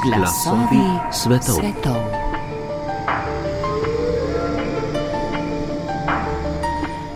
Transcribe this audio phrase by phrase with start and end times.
[0.00, 1.56] Glasovi svetov.
[1.60, 2.19] svetov.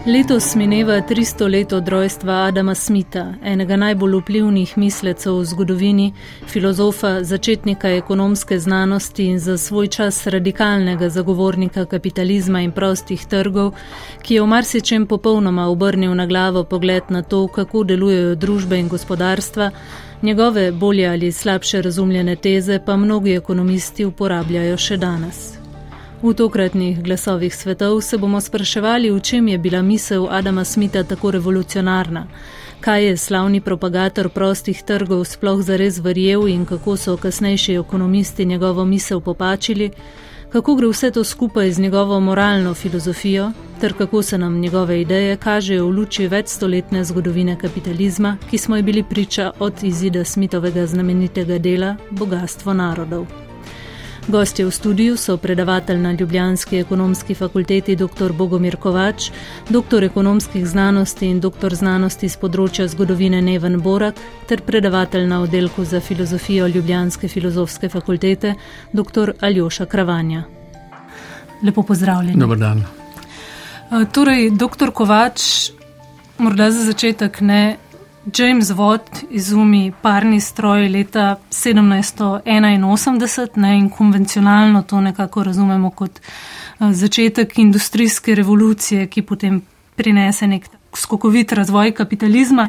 [0.07, 6.13] Letos mineva 300 let od rojstva Adama Smitha, enega najbolj vplivnih mislecev v zgodovini,
[6.47, 13.73] filozofa, začetnika ekonomske znanosti in za svoj čas radikalnega zagovornika kapitalizma in prostih trgov,
[14.23, 18.89] ki je v marsičem popolnoma obrnil na glavo pogled na to, kako delujejo družbe in
[18.89, 19.71] gospodarstva,
[20.25, 25.54] Njegove bolje ali slabše razumljene teze pa mnogi ekonomisti uporabljajo še danes.
[26.25, 31.31] V tokratnih glasovih svetov se bomo spraševali, v čem je bila misel Adama Smitha tako
[31.31, 32.27] revolucionarna,
[32.81, 38.85] kaj je slavni propagator prostih trgov sploh zares verjel in kako so kasnejši ekonomisti njegovo
[38.85, 39.91] misel popačili,
[40.53, 45.37] kako gre vse to skupaj z njegovo moralno filozofijo, ter kako se nam njegove ideje
[45.37, 51.59] kažejo v luči večstoletne zgodovine kapitalizma, ki smo ji bili priča od izida Smitovega znamenitega
[51.59, 53.44] dela Bogatstvo narodov.
[54.29, 58.33] Gostje v studiu so predavatelj na Ljubljanski ekonomski fakulteti dr.
[58.33, 59.31] Bogomir Kovač,
[59.69, 60.05] dr.
[60.05, 61.75] ekonomskih znanosti in dr.
[61.75, 64.17] znanosti z področja zgodovine Neven Borak
[64.49, 68.55] ter predavatelj na oddelku za filozofijo Ljubljanske filozofske fakultete
[68.93, 69.35] dr.
[69.41, 70.45] Aljoša Kravanja.
[71.63, 72.41] Lepo pozdravljeni.
[72.41, 72.85] Dobar dan.
[74.13, 74.91] Torej, dr.
[74.91, 75.71] Kovač,
[76.39, 77.77] morda za začetek ne.
[78.27, 86.93] James Watt izumi parni stroj leta 1781 ne, in konvencionalno to nekako razumemo kot uh,
[86.93, 89.63] začetek industrijske revolucije, ki potem
[89.97, 92.69] prinese nek skokovit razvoj kapitalizma.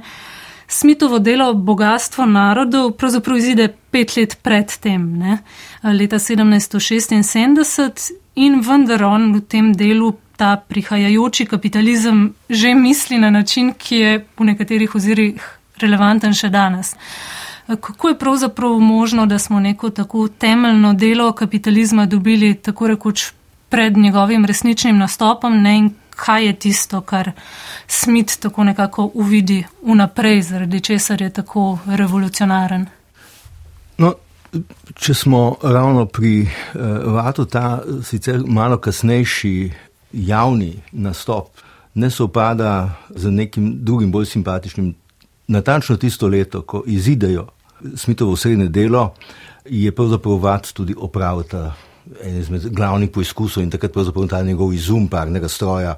[0.67, 5.37] Smitovo delo Bogatstvo narodov pravzaprav izide pet let pred tem, ne,
[5.83, 13.73] leta 1776 in vendar on v tem delu ta prihajajoči kapitalizem že misli na način,
[13.77, 15.41] ki je v nekaterih ozirih
[15.81, 16.95] relevanten še danes.
[17.67, 23.31] Kako je pravzaprav možno, da smo neko tako temeljno delo kapitalizma dobili tako rekoč
[23.69, 27.31] pred njegovim resničnim nastopom ne, in kaj je tisto, kar
[27.87, 32.85] Smith tako nekako uvidi vnaprej, zaradi česar je tako revolucionaren?
[33.97, 34.13] No,
[34.95, 36.81] če smo ravno pri uh,
[37.13, 39.71] Vatu, ta sicer malo kasnejši
[40.15, 41.49] javni nastop
[41.95, 44.93] ne sopada z nekim drugim bolj simpatičnim.
[45.47, 47.47] Natančno tisto leto, ko izidejo
[47.95, 49.13] Smitovo srednje delo,
[49.65, 51.73] je pravzaprav vat tudi opravita
[52.23, 55.95] en izmed glavnih poizkusov in takrat pravzaprav ta njegov izum parnega stroja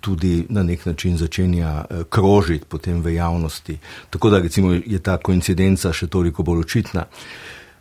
[0.00, 3.78] tudi na nek način začenja eh, krožiti potem v javnosti.
[4.10, 7.04] Tako da recimo je ta koincidenca še toliko bolj očitna.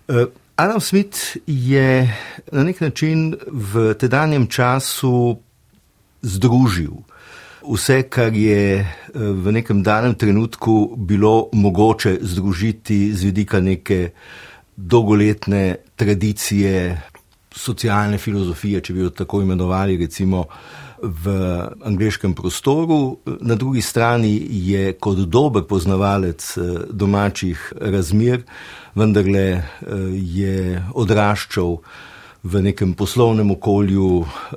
[0.08, 0.26] Eh,
[0.56, 2.18] Adam Smith je
[2.52, 5.38] na nek način v tedanjem času
[6.22, 6.94] združil.
[7.64, 14.12] Vse, kar je eh, v nekem danem trenutku bilo mogoče združiti z vidika neke
[14.76, 17.02] dolgoletne tradicije,
[17.52, 20.46] socialne filozofije, če bi jo tako imenovali, recimo
[21.02, 21.32] v
[21.84, 28.44] angliškem prostoru, na drugi strani je kot dober poznavalec eh, domačih razmer,
[28.96, 29.64] vendarle eh,
[30.16, 31.78] je odraščal
[32.44, 34.24] v nekem poslovnem okolju.
[34.24, 34.56] Eh,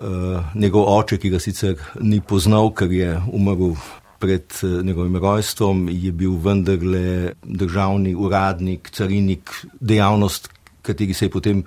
[0.54, 3.74] njegov oče, ki ga sicer ni poznal, ker je umrl
[4.18, 9.50] pred eh, njegovim rojstvom, je bil vendarle državni uradnik, carinik,
[9.80, 10.48] dejavnost,
[10.82, 11.64] kateri se je potem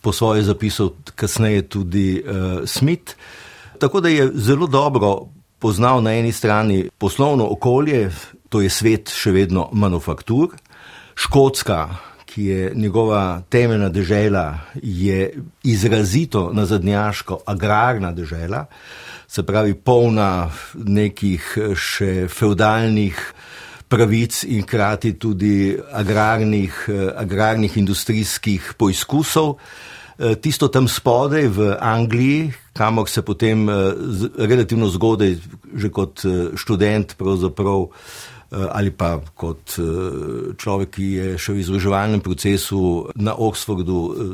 [0.00, 3.12] po svoje zapisal kasneje tudi uh, Smith.
[3.78, 5.28] Tako da je zelo dobro
[5.58, 8.10] poznal na eni strani poslovno okolje,
[8.48, 10.56] to je svet še vedno manufaktur,
[11.14, 11.88] Škotska,
[12.30, 18.66] ki je njegova temeljna država, je izrazito nazadnjaško agrarna država,
[19.26, 23.18] se pravi polna nekih še feudalnih
[23.88, 29.56] pravic in krati tudi agrarnih, agrarnih industrijskih poizkusov.
[30.40, 33.66] Tisto tam spodaj v Angliji, kamor se potem
[34.38, 35.36] relativno zgodaj,
[35.74, 36.22] že kot
[36.54, 37.88] študent, pravzaprav
[38.50, 39.84] ali pa kot eh,
[40.58, 44.32] človek, ki je še v izobraževalnem procesu na Oxfordu, eh,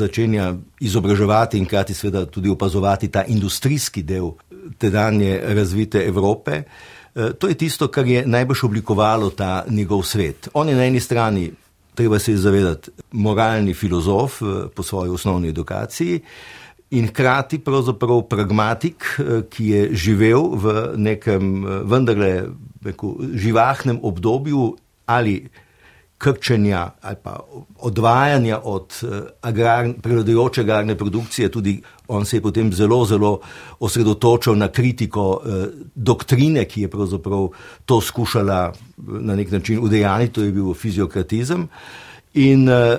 [0.00, 4.32] začenja izobraževati in krati seveda tudi opazovati ta industrijski del
[4.78, 6.62] tedanje razvite Evrope.
[7.10, 10.48] To je tisto, kar je najbolj oblikovalo ta njegov svet.
[10.54, 11.50] On je na eni strani,
[11.94, 14.38] treba se zavedati, moralni filozof
[14.74, 16.20] po svoji osnovni edukaciji
[16.90, 19.04] in hkrati pravzaprav pragmatik,
[19.50, 22.46] ki je živel v nekem vendarle
[22.84, 25.48] rekel, živahnem obdobju ali
[26.20, 27.40] krčenja ali pa
[27.78, 33.40] odvajanja od eh, agrar, prevladujoče agrarne produkcije, tudi on se je potem zelo, zelo
[33.80, 37.48] osredotočil na kritiko eh, doktrine, ki je pravzaprav
[37.84, 41.68] to skušala na nek način udejaniti, to je bil fiziokratizem.
[42.32, 42.98] In eh,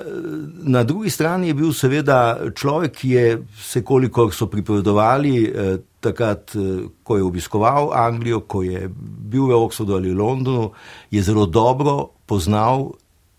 [0.62, 6.52] na drugi strani je bil seveda človek, ki je se, kolikor so pripovedovali, eh, takrat,
[6.52, 8.90] eh, ko je obiskoval Anglijo, ko je
[9.32, 10.72] bil v Oxfordu ali Londonu,
[11.10, 12.92] je zelo dobro poznal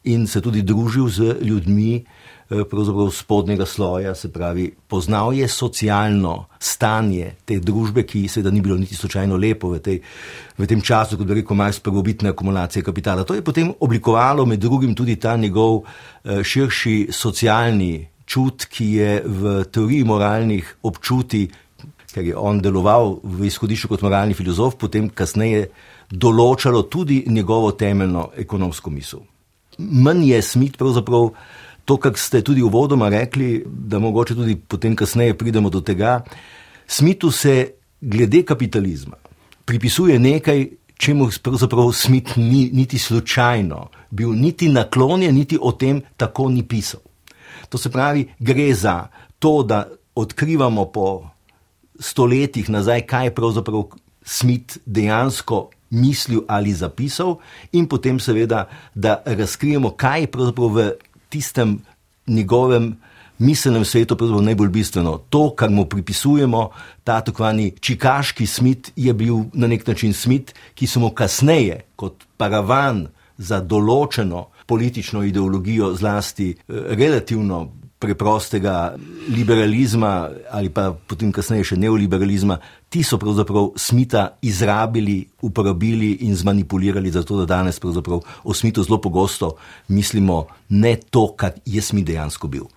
[0.04, 2.06] in se tudi družil z ljudmi
[2.69, 8.77] pravzaprav spodnjega sloja, se pravi, poznal je socialno stanje te družbe, ki seveda ni bilo
[8.77, 10.00] niti slučajno lepo v, tej,
[10.57, 13.23] v tem času, kot bi rekel, majs prvobitne akumulacije kapitala.
[13.23, 19.11] To je potem oblikovalo med drugim tudi ta njegov eh, širši socialni čut, ki je
[19.25, 21.47] v teoriji moralnih občuti,
[22.13, 25.67] ker je on deloval v izhodišču kot moralni filozof, potem kasneje
[26.11, 29.23] določalo tudi njegovo temeljno ekonomsko misel
[29.77, 31.29] manj je Smith pravzaprav
[31.85, 36.21] to, kar ste tudi uvodoma rekli, da mogoče tudi potem kasneje pridemo do tega.
[36.88, 37.71] Smithu se
[38.01, 39.24] glede kapitalizma
[39.65, 46.50] pripisuje nekaj, čemu pravzaprav Smith ni niti slučajno bil niti naklonjen, niti o tem tako
[46.50, 47.00] ni pisal.
[47.69, 49.07] To se pravi, gre za
[49.39, 51.29] to, da odkrivamo po
[52.00, 53.83] stoletjih nazaj, kaj je pravzaprav
[54.24, 57.38] Smith dejansko mislil ali zapisal,
[57.71, 60.91] in potem seveda, da razkrijemo, kaj je pravzaprav v
[61.33, 61.80] tistem
[62.27, 62.94] njegovem
[63.38, 65.18] miselnem svetu najbolj bistveno.
[65.30, 66.69] To, kar mu pripisujemo,
[67.03, 71.81] ta tako imenovani čikaški smit, je bil na nek način smit, ki so mu kasneje
[71.95, 73.07] kot paravan
[73.38, 77.69] za določeno politično ideologijo, zlasti eh, relativno
[78.00, 78.95] preprostega
[79.31, 82.59] liberalizma ali pa potem kasneje še neoliberalizma,
[82.94, 87.80] ti so pravzaprav smita izrabili, uporabili in zmanipulirali, zato da danes
[88.44, 89.56] o smitu zelo pogosto
[89.88, 92.69] mislimo ne to, kar je smit dejansko bil.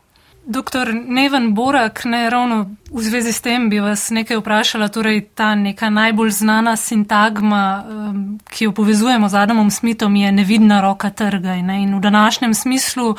[0.48, 5.54] Doktor Neven Borak, ne ravno v zvezi s tem bi vas nekaj vprašala, torej ta
[5.58, 11.56] neka najbolj znana sintagma, um, ki jo povezujemo z Adamom Smithom, je nevidna roka trga
[11.62, 11.82] ne?
[11.82, 13.16] in v današnjem smislu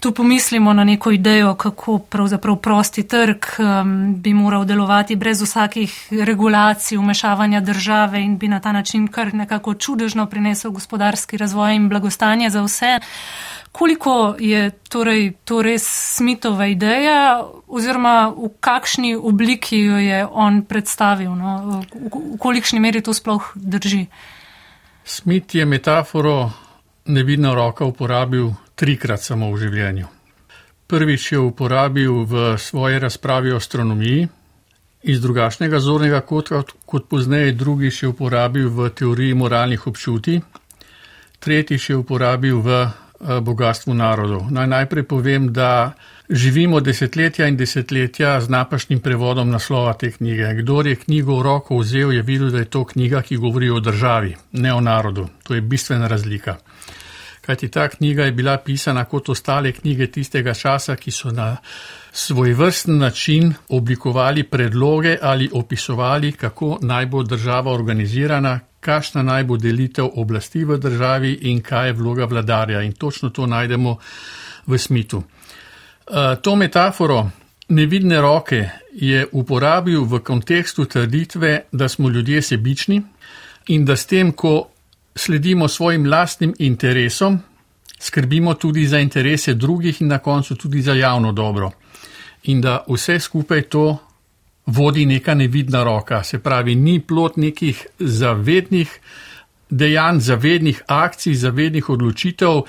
[0.00, 6.08] tu pomislimo na neko idejo, kako pravzaprav prosti trg um, bi moral delovati brez vsakih
[6.10, 11.88] regulacij, umešavanja države in bi na ta način kar nekako čudežno prinesel gospodarski razvoj in
[11.88, 13.00] blagostanje za vse.
[13.72, 15.84] Koliko je torej to res
[16.52, 21.48] Smitova ideja oziroma v kakšni obliki jo je on predstavil, no?
[21.64, 21.70] v,
[22.12, 24.04] v, kolikšni meri to sploh drži?
[25.00, 26.52] Smith je metaforo
[27.08, 30.12] nevidna roka uporabil trikrat samo v življenju.
[30.92, 34.28] Prvič je uporabil v svoji razpravi o astronomiji
[35.08, 40.44] iz drugačnega zornega kota, kot pozneje drugič je uporabil v teoriji moralnih občutij,
[41.40, 44.52] tretjič je uporabil v eh, bogatstvu narodov.
[44.52, 45.96] Naj najprej povem, da
[46.32, 50.54] živimo desetletja in desetletja z napačnim prevodom naslova te knjige.
[50.62, 53.80] Kdor je knjigo v roko vzel, je videl, da je to knjiga, ki govori o
[53.80, 55.28] državi, ne o narodu.
[55.42, 56.56] To je bistvena razlika
[57.42, 61.56] kajti ta knjiga je bila pisana kot ostale knjige tistega časa, ki so na
[62.12, 69.56] svoj vrsten način oblikovali predloge ali opisovali, kako naj bo država organizirana, kakšna naj bo
[69.56, 72.82] delitev oblasti v državi in kaj je vloga vladarja.
[72.82, 73.96] In točno to najdemo
[74.66, 75.22] v smitu.
[76.12, 77.30] Eh, to metaforo
[77.68, 83.02] nevidne roke je uporabil v kontekstu trditve, da smo ljudje sebični
[83.66, 84.68] in da s tem, ko
[85.16, 87.38] sledimo svojim lastnim interesom,
[87.98, 91.70] skrbimo tudi za interese drugih in na koncu tudi za javno dobro.
[92.42, 93.96] In da vse skupaj to
[94.66, 99.00] vodi neka nevidna roka, se pravi, ni plot nekih zavednih
[99.70, 102.62] dejanj, zavednih akcij, zavednih odločitev,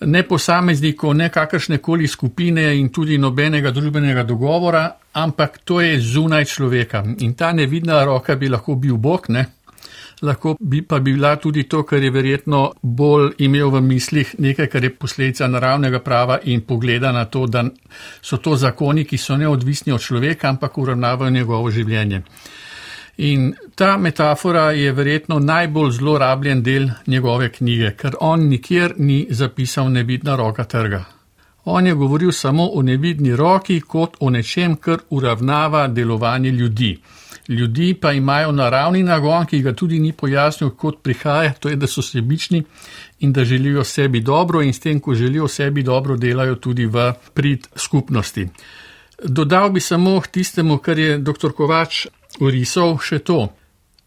[0.00, 6.44] ne posameznikov, ne kakršne koli skupine in tudi nobenega družbenega dogovora, ampak to je zunaj
[6.44, 7.04] človeka.
[7.18, 9.46] In ta nevidna roka bi lahko bil Bog, ne?
[10.22, 14.84] lahko bi pa bila tudi to, kar je verjetno bolj imel v mislih nekaj, kar
[14.84, 17.64] je posledica naravnega prava in pogleda na to, da
[18.22, 22.22] so to zakoni, ki so neodvisni od človeka, ampak uravnavajo njegovo življenje.
[23.16, 29.92] In ta metafora je verjetno najbolj zlorabljen del njegove knjige, ker on nikjer ni zapisal
[29.92, 31.04] nevidna roka trga.
[31.64, 36.98] On je govoril samo o nevidni roki kot o nečem, kar uravnava delovanje ljudi
[37.48, 41.86] ljudi pa imajo naravni nagon, ki ga tudi ni pojasnil, kot prihaja, to je, da
[41.86, 42.62] so sebični
[43.20, 47.12] in da želijo sebi dobro in s tem, ko želijo sebi dobro, delajo tudi v
[47.34, 48.48] prid skupnosti.
[49.24, 51.52] Dodal bi samo k tistemu, kar je dr.
[51.56, 52.06] Kovač
[52.40, 53.48] urisal, še to.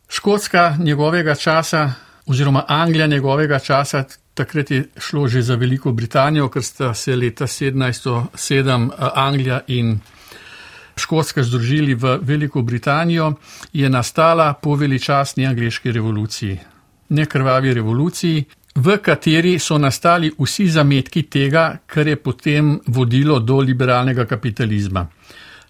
[0.10, 1.92] Škotska njegovega časa
[2.30, 7.48] oziroma Anglija njegovega časa, takrat je šlo že za Veliko Britanijo, ker sta se leta
[7.48, 10.00] 1707 Anglija in
[10.96, 13.34] Škotska združili v Veliko Britanijo,
[13.74, 16.60] je nastala po veličastni angliški revoluciji.
[17.10, 18.46] Nekrvavi revoluciji,
[18.76, 25.08] v kateri so nastali vsi zametki tega, kar je potem vodilo do liberalnega kapitalizma.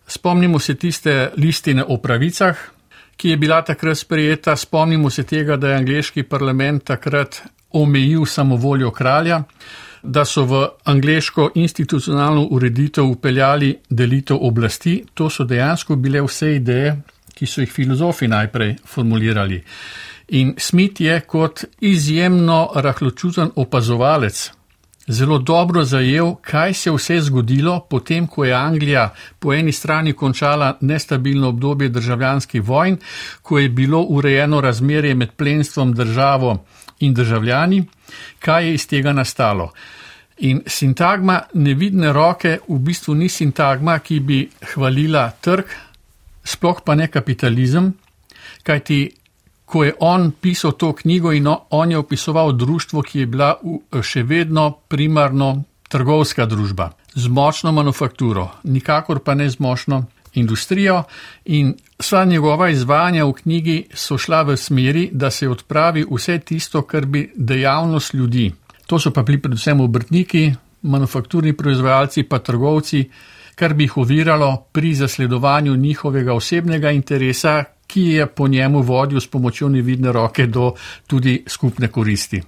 [0.10, 2.58] Spomnimo se tiste listine o pravicah,
[3.16, 7.42] ki je bila takrat sprejeta, spomnimo se tega, da je angliški parlament takrat
[7.78, 9.44] omejil samovoljo kralja,
[10.04, 15.04] da so v angliško institucionalno ureditev upeljali delitev oblasti.
[15.13, 16.96] To so dejansko bile vse ideje,
[17.36, 19.63] ki so jih filozofi najprej formulirali.
[20.39, 24.50] In Smith je kot izjemno rahločuten opazovalec
[25.10, 30.78] zelo dobro zajel, kaj se vse zgodilo potem, ko je Anglija po eni strani končala
[30.82, 32.98] nestabilno obdobje državljanskih vojn,
[33.42, 36.66] ko je bilo urejeno razmerje med plenstvom državo
[37.00, 37.84] in državljani,
[38.39, 39.72] kaj je iz tega nastalo.
[40.38, 45.66] In sintagma nevidne roke v bistvu ni sintagma, ki bi hvalila trg,
[46.44, 47.94] sploh pa ne kapitalizem,
[48.63, 49.19] kajti
[49.70, 53.52] ko je on pisal to knjigo in on je opisoval društvo, ki je bila
[54.02, 61.04] še vedno primarno trgovska družba z močno manufakturo, nikakor pa ne z močno industrijo
[61.46, 66.82] in sva njegova izvajanja v knjigi so šla v smeri, da se odpravi vse tisto,
[66.82, 68.52] kar bi dejavnost ljudi.
[68.88, 73.10] To so pa bili predvsem obrtniki, manufakturni proizvajalci pa trgovci,
[73.56, 79.27] kar bi jih oviralo pri zasledovanju njihovega osebnega interesa, ki je po njemu vodil s
[79.27, 80.74] pomočjo nevidne roke do
[81.08, 82.41] tudi skupne koristi.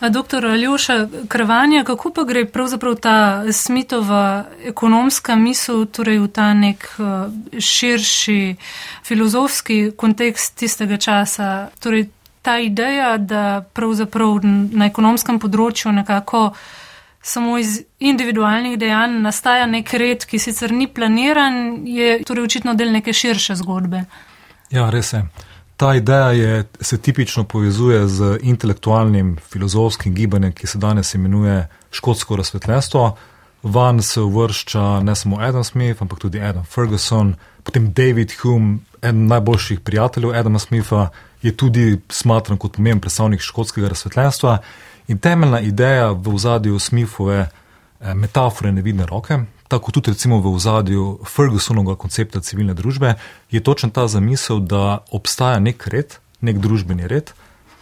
[0.00, 6.84] Doktor Aljoša Krvanja, kako pa gre pravzaprav ta Smitova ekonomska misel, torej v ta nek
[6.98, 8.56] eh, širši
[9.04, 12.06] filozofski kontekst tistega časa, torej
[12.42, 16.52] ta ideja, da pravzaprav na ekonomskem področju nekako
[17.26, 22.92] samo iz individualnih dejanj nastaja nek red, ki sicer ni planiran, je torej očitno del
[22.94, 24.04] neke širše zgodbe.
[24.70, 25.22] Ja, res je.
[25.76, 32.36] Ta ideja je, se tipično povezuje z intelektualnim filozofskim gibanjem, ki se danes imenuje škotsko
[32.36, 33.16] razsvetljenstvo.
[33.62, 39.26] Van se uvršča ne samo Adam Smith, ampak tudi Adam Ferguson, potem David Hume, eden
[39.26, 41.08] najboljših prijateljev Adama Smitha,
[41.42, 44.58] je tudi smatran kot pomemben predstavnik škotskega razsvetljenstva.
[45.08, 51.18] In temeljna ideja v zadju Smithove eh, metafore nevidne roke, tako tudi recimo v ozadju
[51.26, 53.14] Fergusonovega koncepta civilne družbe,
[53.50, 57.32] je točen ta zamisel, da obstaja nek red, nek družbeni red,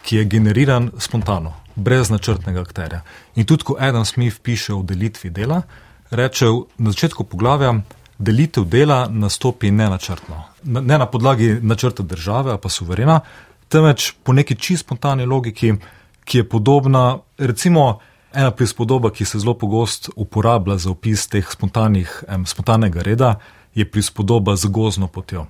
[0.05, 3.03] ki je generiran spontano, brez načrtnega akterja.
[3.35, 5.63] In tudi, ko Adam Smith piše o delitvi dela,
[6.11, 6.47] reče
[6.79, 7.75] na začetku poglavja,
[8.19, 10.43] delitev dela nastopi nenačrtno.
[10.63, 13.21] Ne na podlagi načrta države, pa suverena,
[13.69, 15.75] temveč po neki čisto spontani logiki,
[16.25, 17.99] ki je podobna, recimo,
[18.35, 23.35] Ena prispodoba, ki se zelo pogosto uporablja za opis teh spontanih, em, spontanega reda,
[23.75, 25.47] je prispodoba z gozno potjo.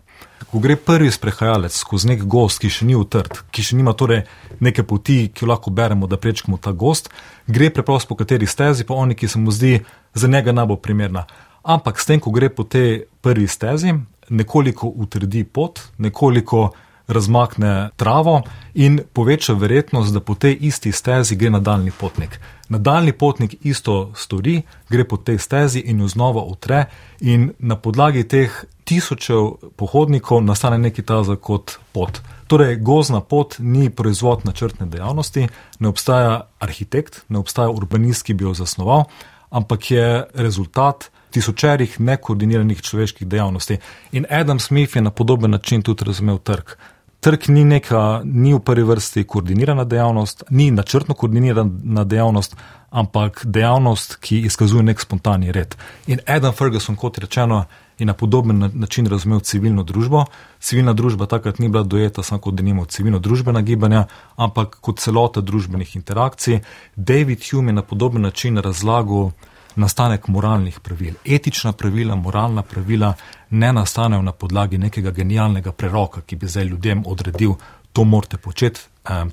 [0.51, 4.25] Ko gre prvi sprehajalec skozi nek gost, ki še ni utrt, ki še nima torej
[4.61, 7.09] neke poti, ki jo lahko beremo, da prečkamo ta gost,
[7.47, 9.81] gre preprosto po kateri stezi, pa oni, ki se mu zdi
[10.15, 11.25] za njega najbolj primerna.
[11.65, 13.97] Ampak s tem, ko gre po tej prvi stezi,
[14.29, 16.71] nekoliko utrdi pot, nekoliko
[17.07, 18.43] razmakne travo
[18.75, 22.41] in poveča verjetnost, da po tej isti stezi gre nadaljni potnik.
[22.69, 26.85] Nadaljni potnik isto stori, gre po tej stezi in jo znova utre,
[27.21, 32.21] in na podlagi teh tisočev pohodnikov nastane neki taza kot pot.
[32.47, 38.45] Torej, gozna pot ni proizvod načrtne dejavnosti, ne obstaja arhitekt, ne obstaja urbanist, ki bi
[38.45, 39.05] jo zasnoval,
[39.51, 43.79] ampak je rezultat tisočerih nekoordiniranih človeških dejavnosti.
[44.13, 46.77] In Adam Smith je na podoben način tudi razumel trg.
[47.25, 52.57] Trg ni neka, ni v prvi vrsti koordinirana dejavnost, ni načrtno koordinirana dejavnost,
[52.91, 55.73] ampak dejavnost, ki izkazuje nek spontani red.
[56.07, 57.63] In Adam Ferguson, kot rečeno,
[57.99, 60.27] je na podoben način razumel civilno družbo.
[60.61, 64.05] Civilna družba takrat ni bila dojeta samo kot denimo civilno družbena gibanja,
[64.37, 66.61] ampak kot celota družbenih interakcij.
[66.97, 69.31] David Hume je na podoben način razlagal,
[69.77, 71.15] nastanek moralnih pravil.
[71.25, 73.15] Etična pravila, moralna pravila
[73.51, 77.55] ne nastanejo na podlagi nekega genialnega preroka, ki bi zdaj ljudem odredil,
[77.93, 78.81] to morate početi,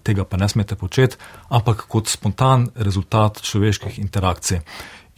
[0.03, 1.17] tega pa ne smete početi,
[1.49, 4.61] ampak kot spontan rezultat človeških interakcij.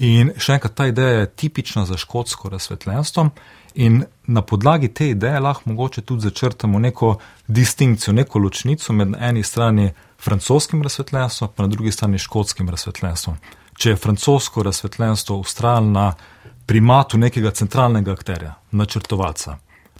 [0.04, 3.28] In še enkrat, ta ideja je tipična za škotsko razsvetljenstvo.
[3.76, 9.44] In na podlagi te ideje lahko mogoče tudi začrtamo neko distinkcijo, neko ločnico med eni
[9.44, 13.38] strani francoskim razsvetljenstvom, pa na drugi strani škotskim razsvetljenstvom
[13.84, 16.08] če je francosko razsvetljenstvo ustrajalo na
[16.66, 19.58] primatu nekega centralnega akterja, načrtovalca.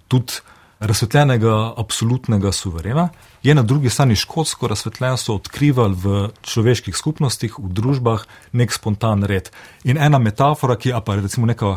[0.08, 0.40] Tudi
[0.80, 3.10] razsvetljenega absolutnega suverena,
[3.44, 8.24] je na drugi strani škotsko razsvetljenstvo odkrivalo v človeških skupnostih, v družbah
[8.56, 9.52] nek spontan red.
[9.84, 11.76] In ena metafora, ki je pa recimo neka,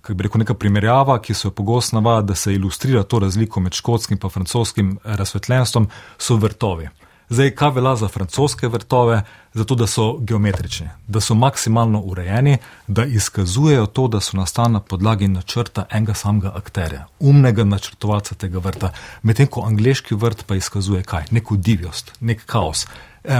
[0.00, 3.64] kako bi rekel, neka primerjava, ki se jo pogosto navaja, da se ilustrira to razliko
[3.64, 6.92] med škotskim in francoskim razsvetljenstvom, so vrtovi.
[7.28, 9.22] Zdaj, kaj velja za francoske vrtove?
[9.54, 14.80] Zato, da so geometrični, da so maksimalno urejeni, da izkazujejo to, da so nastali na
[14.80, 18.92] podlagi načrta enega samega akterja, umnega načrtovalca tega vrta.
[19.22, 21.24] Medtem ko angliški vrt pa izkazuje kaj?
[21.30, 22.86] Neko divjost, nek kaos,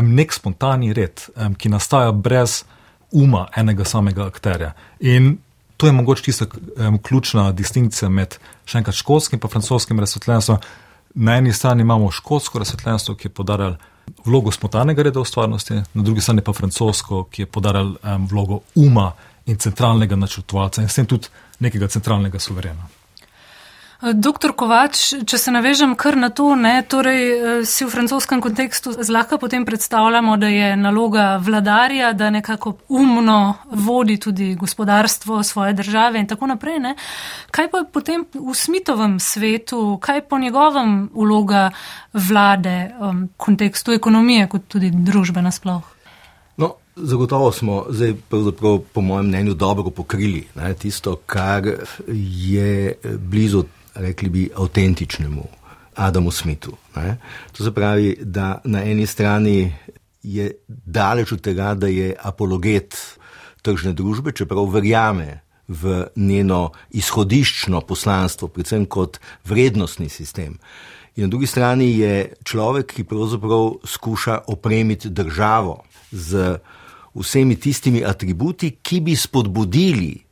[0.02, 1.22] nek spontani red,
[1.58, 2.64] ki nastaja brez
[3.12, 4.72] uma enega samega akterja.
[5.00, 5.36] In
[5.76, 6.46] to je mogoče tista
[7.02, 10.58] ključna distinkcija med še enkrat škotskim in francoskim razsvetljenstvom.
[11.16, 13.76] Na eni strani imamo škotsko razsvetljenstvo, ki je podarjalo
[14.24, 18.60] vlogo spontanega reda v stvarnosti, na drugi strani pa francosko, ki je podarjalo um, vlogo
[18.74, 19.12] uma
[19.46, 21.28] in centralnega načrtovalca in s tem tudi
[21.60, 22.88] nekega centralnega suverena.
[23.96, 28.92] Doktor Kovač, če se navežem kar na to, ne, torej eh, si v francoskem kontekstu
[28.92, 36.20] zlahka potem predstavljamo, da je naloga vladarja, da nekako umno vodi tudi gospodarstvo svoje države
[36.20, 36.78] in tako naprej.
[36.84, 36.92] Ne.
[37.50, 41.70] Kaj pa potem v smitovem svetu, kaj po njegovem vloga
[42.12, 45.80] vlade v um, kontekstu ekonomije, kot tudi družbe nasploh?
[46.60, 48.12] No, zagotovo smo zdaj,
[48.92, 51.64] po mojem mnenju, dobro pokrili ne, tisto, kar
[52.12, 53.64] je blizu
[53.96, 55.44] rekli bi, avtentičnemu
[55.94, 56.76] Adamu Smithu.
[56.96, 57.16] Ne?
[57.52, 59.72] To se pravi, da na eni strani
[60.22, 62.96] je daleč od tega, da je apologet
[63.62, 70.58] tržne družbe, čeprav verjame v njeno izhodiščno poslanstvo, predvsem kot vrednostni sistem.
[71.16, 75.80] In na drugi strani je človek, ki pravzaprav skuša opremiti državo
[76.12, 76.58] z
[77.14, 80.26] vsemi tistimi atributi, ki bi spodbudili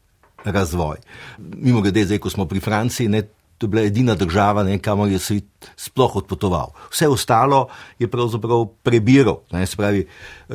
[0.44, 0.96] razvoj.
[1.38, 3.22] Mimo grede, zdaj, ko smo pri Franciji, ne,
[3.64, 6.74] To je bila edina država, ne, kamor je svet sploh odpotoval.
[6.92, 7.68] Vse ostalo
[7.98, 10.54] je pravzaprav prebiral, ne, spravi, eh,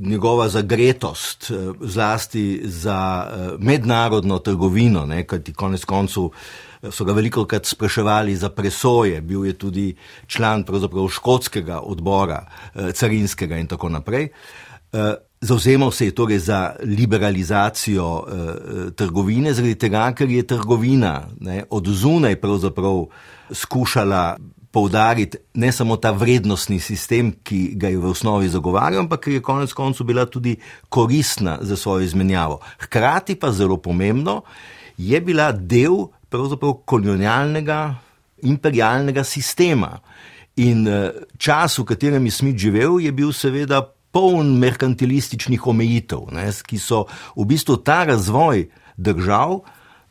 [0.00, 7.46] njegova zagretost, eh, zlasti za eh, mednarodno trgovino, kajti konec koncev eh, so ga veliko
[7.48, 9.96] krat spraševali za presoje, bil je tudi
[10.26, 10.64] član
[11.08, 14.28] škotskega odbora, eh, carinskega in tako naprej.
[14.92, 21.64] Eh, Zauzemal se je torej za liberalizacijo eh, trgovine, zaradi tega, ker je trgovina ne,
[21.70, 23.06] od zunaj pravzaprav
[23.50, 24.36] skušala
[24.72, 29.72] poudariti ne samo ta vrednostni sistem, ki ga je v osnovi zagovarjal, ampak je konec
[29.72, 30.56] koncev bila tudi
[30.88, 32.60] koristna za svojo izmenjavo.
[32.78, 34.42] Hkrati pa zelo pomembno
[34.96, 37.94] je bila del pravzaprav kolonialnega
[38.42, 39.98] imperialnega sistema.
[40.56, 46.50] In eh, čas, v katerem je Smith živel, je bil seveda poln merkantilističnih omejitev, ne,
[46.66, 49.62] ki so v bistvu ta razvoj držav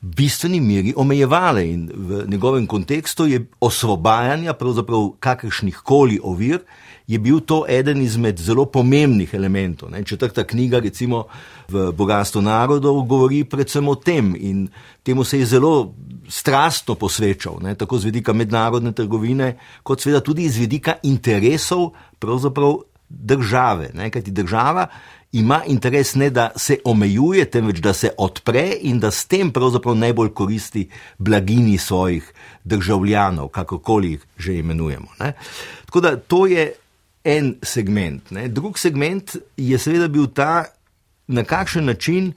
[0.02, 6.60] v bistveni meri omejevale in v njegovem kontekstu je osvobajanja pravzaprav kakršnih koli ovir,
[7.08, 9.92] je bil to eden izmed zelo pomembnih elementov.
[9.92, 10.04] Ne.
[10.04, 11.26] Četrta knjiga, recimo
[11.70, 14.68] v Bogatstvu narodov, govori predvsem o tem in
[15.04, 15.94] temu se je zelo
[16.28, 22.91] strastno posvečal, ne, tako z vidika mednarodne trgovine, kot seveda tudi z vidika interesov pravzaprav
[23.19, 23.89] države.
[23.93, 24.10] Ne?
[24.10, 24.88] Kajti država
[25.32, 29.95] ima interes ne da se omejuje, temveč da se odpre in da s tem pravzaprav
[29.95, 35.08] najbolj koristi blagini svojih državljanov, kakorkoli jih že imenujemo.
[35.19, 35.34] Ne?
[35.86, 36.71] Tako da to je
[37.24, 38.32] en segment.
[38.32, 38.47] Ne?
[38.47, 40.65] Drug segment je seveda bil ta,
[41.28, 42.34] na kakšen način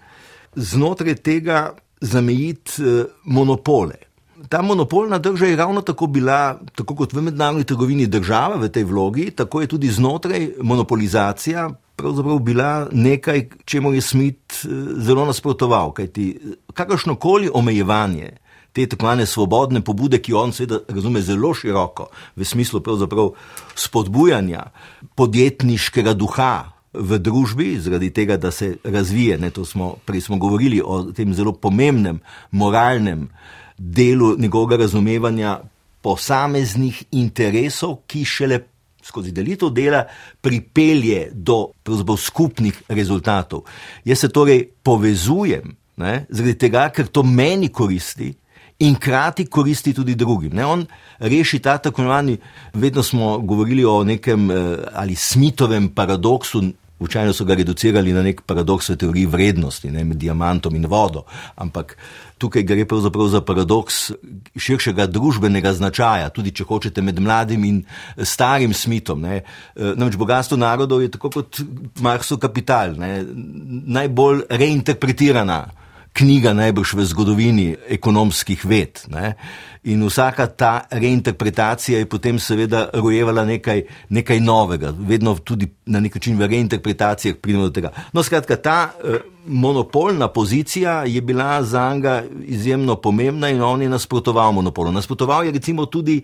[0.54, 4.13] znotraj tega zamejiti eh, monopole
[4.48, 8.84] ta monopolna drža je ravno tako bila, tako kot v mednarodni trgovini država v tej
[8.84, 15.92] vlogi, tako je tudi znotraj monopolizacija pravzaprav bila nekaj, čemu je Smith eh, zelo nasprotoval.
[15.92, 16.40] Kajti
[16.74, 18.30] kakršno koli omejevanje
[18.72, 22.82] te tako imenovane svobodne pobude, ki on seveda razume zelo široko, v smislu
[23.74, 24.64] spodbujanja
[25.14, 26.70] podjetniškega duha.
[26.94, 31.34] V družbi, zaradi tega, da se razvije, ne, to smo prej smo govorili o tem
[31.34, 33.28] zelo pomembnem moralnem
[33.78, 35.58] delu njegovega razumevanja
[36.02, 38.60] posameznih interesov, ki šele
[39.04, 40.04] skozi delitev dela
[40.40, 43.64] pripelje do skupnih rezultatov.
[44.04, 48.32] Jaz se torej povezujem ne, zaradi tega, ker to meni koristi.
[48.84, 50.56] In krati koristi tudi drugim.
[50.58, 50.80] Ne, on
[51.18, 52.36] reši ta tako imenovani,
[52.74, 56.62] vedno smo govorili o nekem eh, ali smitovem paradoksu,
[57.00, 61.24] Včasih so ga reducirali na nek paradoks v teoriji vrednosti, ne, med diamantom in vodo,
[61.58, 61.96] ampak
[62.38, 63.98] tukaj gre pravzaprav za paradoks
[64.54, 67.80] širšega družbenega značaja, tudi če hočete med mladim in
[68.22, 69.26] starim smitom.
[69.26, 69.42] Ne.
[69.74, 71.62] Namreč bogatstvo narodov je tako kot
[72.04, 73.24] Marksov kapital, ne,
[73.98, 75.64] najbolj reinterpretirana
[76.14, 79.02] knjiga najbrž v zgodovini ekonomskih ved.
[79.10, 79.34] Ne?
[79.90, 86.14] In vsaka ta reinterpretacija je potem seveda rojevala nekaj, nekaj novega, vedno tudi na nek
[86.14, 87.90] način v reinterpretacijah pridemo do tega.
[88.12, 93.88] No, skratka, ta eh, monopolna pozicija je bila za njega izjemno pomembna in on je
[93.88, 94.92] nasprotoval monopolu.
[94.92, 96.22] Nasprotoval je recimo tudi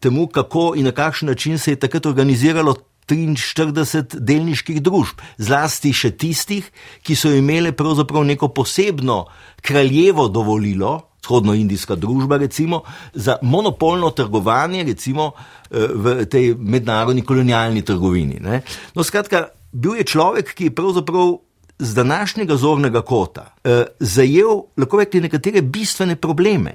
[0.00, 2.74] temu, kako in na kakšen način se je takrat organiziralo
[3.08, 6.66] 43 delniških družb, zlasti še tistih,
[7.02, 9.24] ki so imele pravzaprav neko posebno
[9.64, 12.82] kraljevo dovolilo, vzhodnoindijska družba, recimo,
[13.14, 18.40] za monopolno trgovanje, recimo eh, v tej mednarodni kolonialni trgovini.
[18.40, 18.62] Ne.
[18.94, 21.36] No, skratka, bil je človek, ki je pravzaprav.
[21.78, 26.72] Z današnjega zornega kota eh, zajel, lahko rečem, nekatere bistvene probleme.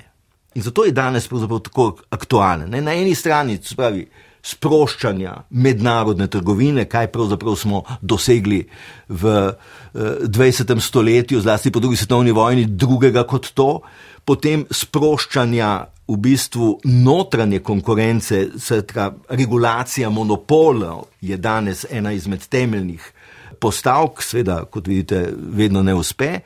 [0.55, 2.69] In zato je danes tako aktualen.
[2.69, 2.81] Ne?
[2.81, 4.05] Na eni strani, spravi,
[4.43, 8.59] sproščanja mednarodne trgovine, kaj pravzaprav smo dosegli
[9.07, 9.53] v
[9.93, 10.75] 20.
[10.75, 13.81] Eh, stoletju, zlasti po drugi svetovni vojni, drugega kot to,
[14.25, 15.71] potem sproščanja
[16.07, 23.11] v bistvu notranje konkurence, skratka, regulacija monopolov je danes ena izmed temeljnih
[23.59, 26.39] postavk, seveda, kot vidite, vedno ne uspe,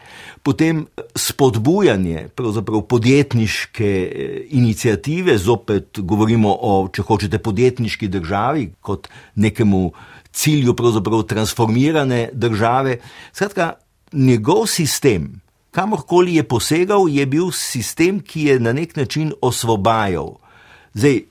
[0.44, 2.28] potem spodbujanje
[2.90, 9.92] podjetniške eh, inicijative, zopet govorimo o, če hočete, podjetniški državi kot nekemu
[10.32, 10.76] cilju
[11.28, 13.00] transformirane države.
[13.34, 13.74] Skratka,
[14.12, 15.42] njegov sistem,
[15.72, 20.38] kamorkoli je posegal, je bil sistem, ki je na nek način osvobajal.
[20.94, 21.22] Zdaj,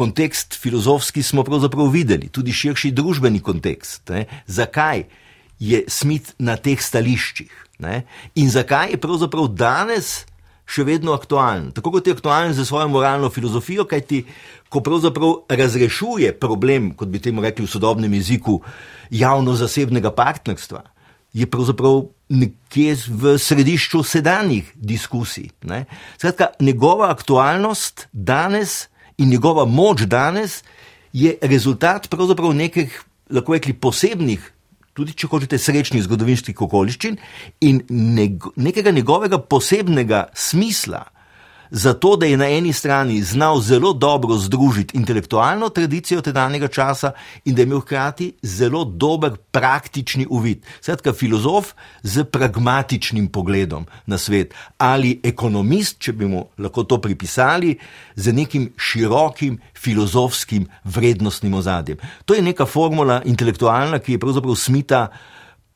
[0.00, 4.08] kontekst filozofski smo pravzaprav videli, tudi širši družbeni kontekst.
[4.08, 4.24] Ne?
[4.46, 5.04] Zakaj
[5.60, 7.50] je Smith na teh stališčih
[7.84, 8.04] ne?
[8.40, 10.22] in zakaj je pravzaprav danes
[10.70, 11.72] še vedno aktualen.
[11.74, 14.22] Tako kot je aktualen za svojo moralno filozofijo, kajti
[14.70, 18.60] ko pravzaprav razrešuje problem, kot bi temu rekli v sodobnem jeziku,
[19.10, 20.84] javno-zasebnega partnerstva.
[21.34, 25.50] Je pravzaprav nekje v središču sedanjih diskusij.
[25.66, 25.84] Ne?
[26.16, 28.86] Skratka, njegova aktualnost danes
[29.20, 30.62] in njegova moč danes
[31.12, 32.94] je rezultat pravzaprav nekih,
[33.30, 34.42] lahko rekli, posebnih,
[34.96, 37.18] tudi če hočete, srečnih zgodovinskih okoliščin
[37.60, 37.82] in
[38.56, 41.04] nekega njegovega posebnega smisla
[41.70, 47.12] zato da je na eni strani znal zelo dobro združiti intelektualno tradicijo tedanjega časa
[47.44, 50.66] in da je imel hkrati zelo dober praktični uvid.
[50.80, 57.78] Skratka, filozof z pragmatičnim pogledom na svet ali ekonomist, če bi mu lahko to pripisali,
[58.16, 61.98] z nekim širokim filozofskim vrednostnim ozadjem.
[62.24, 65.08] To je neka formula intelektualna, ki je pravzaprav smita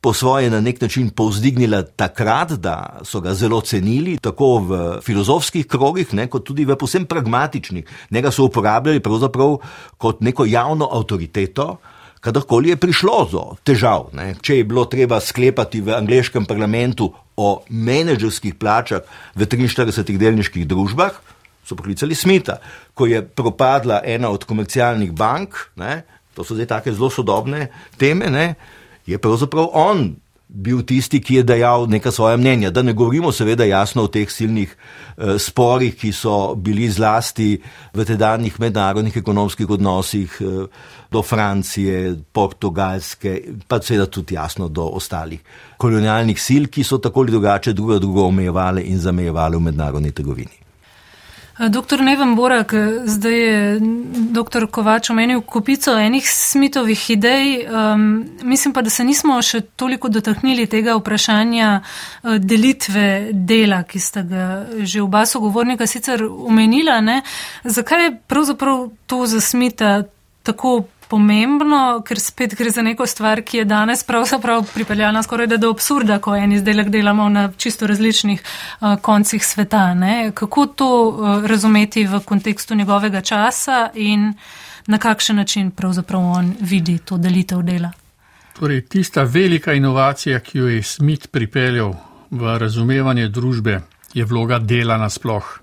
[0.05, 5.65] po svoje na nek način povzdignila takrat, da so ga zelo cenili, tako v filozofskih
[5.67, 7.89] krogih, ne, kot tudi v posebno pragmatičnih.
[8.11, 9.57] Njega so uporabljali pravzaprav
[9.97, 11.79] kot neko javno avtoriteto.
[12.21, 17.49] Kadarkoli je prišlo do težav, ne, če je bilo treba sklepati v angliškem parlamentu o
[17.69, 21.17] menedžerskih plačah v 43 delniških družbah,
[21.65, 22.61] so poklicali Smita.
[22.93, 26.03] Ko je propadla ena od komercialnih bank, ne,
[26.37, 28.49] to so zdaj take zelo sodobne teme, ne,
[29.07, 30.15] je pravzaprav on
[30.49, 32.71] bil tisti, ki je dejal neka svoja mnenja.
[32.71, 37.57] Da ne govorimo seveda jasno o teh silnih eh, sporih, ki so bili zlasti
[37.95, 40.67] v tedanjih mednarodnih ekonomskih odnosih eh,
[41.11, 45.41] do Francije, Portugalske, pa seveda tudi jasno do ostalih
[45.77, 50.64] kolonialnih sil, ki so tako ali drugače druga drugo omejevale in zamejevale v mednarodni trgovini.
[51.59, 53.81] Doktor Neven Borak, zdaj je
[54.31, 57.67] doktor Kovač omenil kupico enih smitovih idej.
[57.67, 64.01] Um, mislim pa, da se nismo še toliko dotaknili tega vprašanja uh, delitve dela, ki
[64.03, 66.99] sta ga že oba sogovornika sicer omenila.
[67.01, 67.21] Ne?
[67.65, 70.03] Zakaj je pravzaprav to za smita
[70.43, 70.83] tako
[71.15, 76.19] pomembno, ker spet gre za neko stvar, ki je danes pravzaprav pripeljana skoraj do absurda,
[76.19, 79.85] ko en izdelek delamo na čisto različnih uh, koncih sveta.
[79.95, 80.33] Ne?
[80.35, 84.33] Kako to uh, razumeti v kontekstu njegovega časa in
[84.87, 87.93] na kakšen način pravzaprav on vidi to delitev dela?
[88.59, 91.95] Torej, tista velika inovacija, ki jo je Smith pripeljal
[92.31, 93.81] v razumevanje družbe,
[94.15, 95.59] je vloga dela nasploh.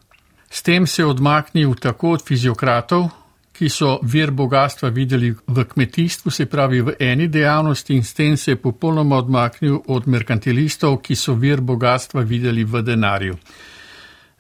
[0.50, 3.10] S tem se je odmaknil tako od fiziokratov,
[3.54, 8.38] ki so vir bogatstva videli v kmetijstvu, se pravi v eni dejavnosti in s tem
[8.38, 13.38] se je popolnoma odmaknil od merkantilistov, ki so vir bogatstva videli v denarju.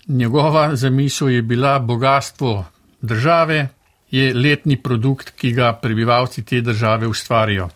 [0.08, 2.65] Njegova zamisel je bila bogatstvo
[3.02, 3.69] države,
[4.12, 7.69] je letni produkt, ki ga prebivalci te države ustvarijo.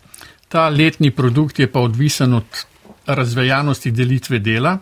[0.48, 2.66] Ta letni produkt je pa odvisen od
[3.06, 4.78] razvejanosti delitve dela,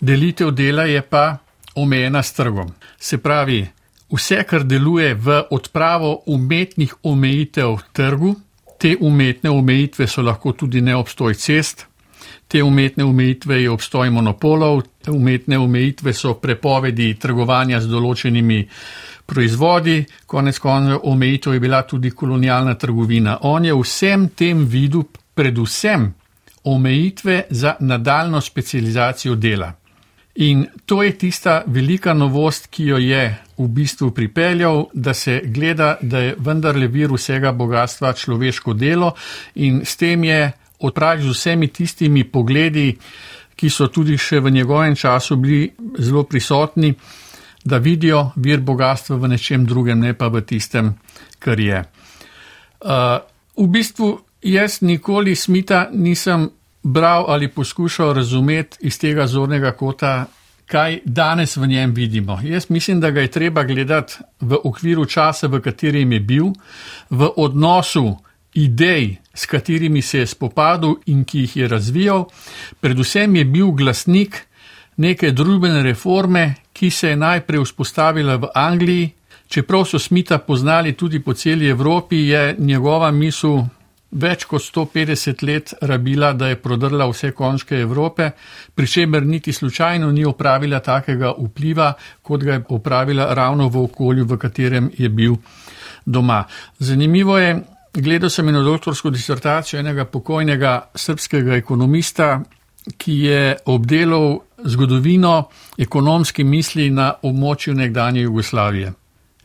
[0.00, 1.36] delitev dela je pa
[1.74, 2.72] omejena s trgom.
[2.98, 3.66] Se pravi,
[4.12, 8.34] vse, kar deluje v odpravo umetnih omejitev trgu,
[8.78, 11.86] te umetne omejitve so lahko tudi neobstoj cest,
[12.48, 18.60] te umetne omejitve je obstoj monopolov, umetne omejitve so prepovedi trgovanja z določenimi
[19.26, 23.38] proizvodi, konec koncev omejitev je bila tudi kolonialna trgovina.
[23.42, 25.02] On je vsem tem videl
[25.34, 26.12] predvsem
[26.66, 29.72] omejitve za nadaljno specializacijo dela.
[30.36, 33.22] In to je tista velika novost, ki jo je
[33.58, 39.14] v bistvu pripeljal, da se gleda, da je vendarle vir vsega bogatstva človeško delo
[39.54, 42.90] in s tem je odpravil z vsemi tistimi pogledi,
[43.56, 46.92] ki so tudi še v njegovem času bili zelo prisotni,
[47.64, 50.92] da vidijo vir bogatstva v nečem drugem, ne pa v tistem,
[51.38, 51.80] kar je.
[52.84, 53.24] Uh,
[53.56, 54.10] v bistvu
[54.44, 56.50] jaz nikoli smita nisem
[56.86, 60.26] bral ali poskušal razumeti iz tega zornega kota,
[60.66, 62.40] kaj danes v njem vidimo.
[62.42, 66.46] Jaz mislim, da ga je treba gledati v okviru časa, v katerem je bil,
[67.10, 68.16] v odnosu
[68.54, 72.24] idej, s katerimi se je spopadal in ki jih je razvijal.
[72.80, 74.46] Predvsem je bil glasnik
[74.96, 79.12] neke družbene reforme, ki se je najprej vzpostavila v Angliji.
[79.48, 83.62] Čeprav so Smita poznali tudi po celi Evropi, je njegova misel
[84.10, 88.30] več kot 150 let rabila, da je prodrla vse končke Evrope,
[88.74, 91.92] pri čemer niti slučajno ni opravila takega vpliva,
[92.22, 95.36] kot ga je opravila ravno v okolju, v katerem je bil
[96.06, 96.44] doma.
[96.78, 97.56] Zanimivo je,
[97.94, 102.40] gledal sem eno doktorsko disertacijo enega pokojnega srpskega ekonomista,
[102.96, 108.92] ki je obdelal zgodovino ekonomske misli na območju nekdanje Jugoslavije.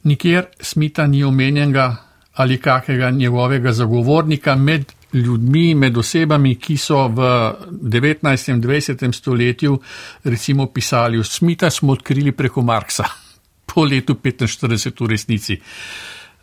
[0.03, 2.10] Nikjer Smita ni omenjenega
[2.41, 7.27] ali kakega njegovega zagovornika med ljudmi, med osebami, ki so v
[7.69, 8.51] 19.
[8.51, 9.11] in 20.
[9.13, 9.79] stoletju
[10.23, 13.05] recimo pisali, v Smita smo odkrili preko Marksa
[13.73, 15.59] po letu 45 v resnici.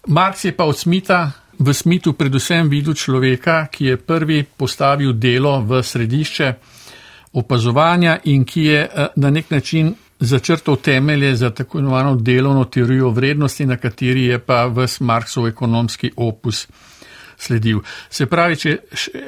[0.07, 5.59] Marks je pa od Smita v Smitu predvsem videl človeka, ki je prvi postavil delo
[5.67, 6.55] v središče
[7.33, 13.11] opazovanja in ki je eh, na nek način začrtal temelje za tako imenovano delovno teorijo
[13.11, 16.67] vrednosti, na kateri je pa vs Marksov ekonomski opus
[17.39, 17.81] sledil.
[18.11, 18.77] Se pravi, če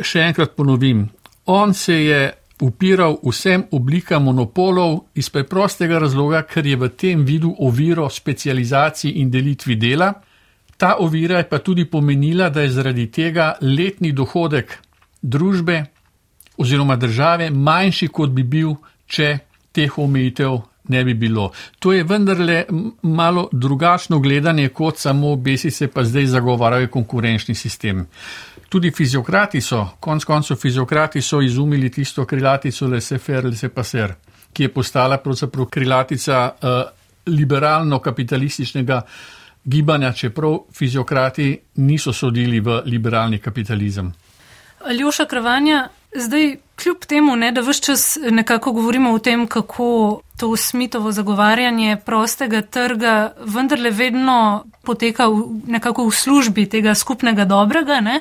[0.02, 1.06] še enkrat ponovim,
[1.46, 2.20] on se je
[2.60, 9.30] upiral vsem oblikam monopolov iz preprostega razloga, ker je v tem vidu oviro specializaciji in
[9.30, 10.12] delitvi dela.
[10.76, 14.78] Ta ovira je pa tudi pomenila, da je zaradi tega letni dohodek
[15.22, 15.84] družbe
[16.56, 18.74] oziroma države manjši, kot bi bil,
[19.06, 19.38] če
[19.72, 20.58] teh omejitev
[20.90, 21.50] ne bi bilo.
[21.78, 22.64] To je vendarle
[23.02, 28.06] malo drugačno gledanje, kot samo besi se pa zdaj zagovarjajo konkurenčni sistem.
[28.68, 34.14] Tudi fiziokrati so, konc koncev fiziokrati so izumili tisto krilatico laissez-faire, laissez-passer,
[34.52, 36.68] ki je postala pravzaprav krilatica uh,
[37.26, 39.00] liberalno-kapitalističnega
[39.64, 44.12] gibanja, čeprav fiziokrati niso sodili v liberalni kapitalizem.
[44.86, 50.56] Aljoša Kravanja, zdaj kljub temu, ne, da vse čas nekako govorimo o tem, kako to
[50.56, 58.20] smitovo zagovarjanje prostega trga vendarle vedno poteka v, nekako v službi tega skupnega dobrega, ne,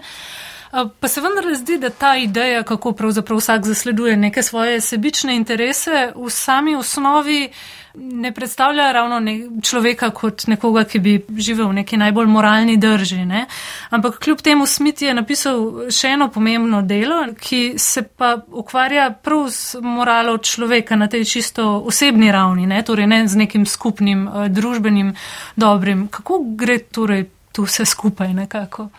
[1.00, 6.12] pa se vendarle zdi, da ta ideja, kako pravzaprav vsak zasleduje neke svoje sebične interese,
[6.16, 7.50] v sami osnovi
[7.96, 13.26] ne predstavlja ravno ne, človeka kot nekoga, ki bi živel v neki najbolj moralni drži.
[13.26, 13.46] Ne?
[13.90, 19.50] Ampak kljub temu Smith je napisal še eno pomembno delo, ki se pa ukvarja prav
[19.50, 22.84] z moralo človeka na tej čisto osebni ravni, ne?
[22.84, 25.16] torej ne z nekim skupnim uh, družbenim
[25.56, 26.08] dobrim.
[26.08, 28.90] Kako gre torej tu vse skupaj nekako?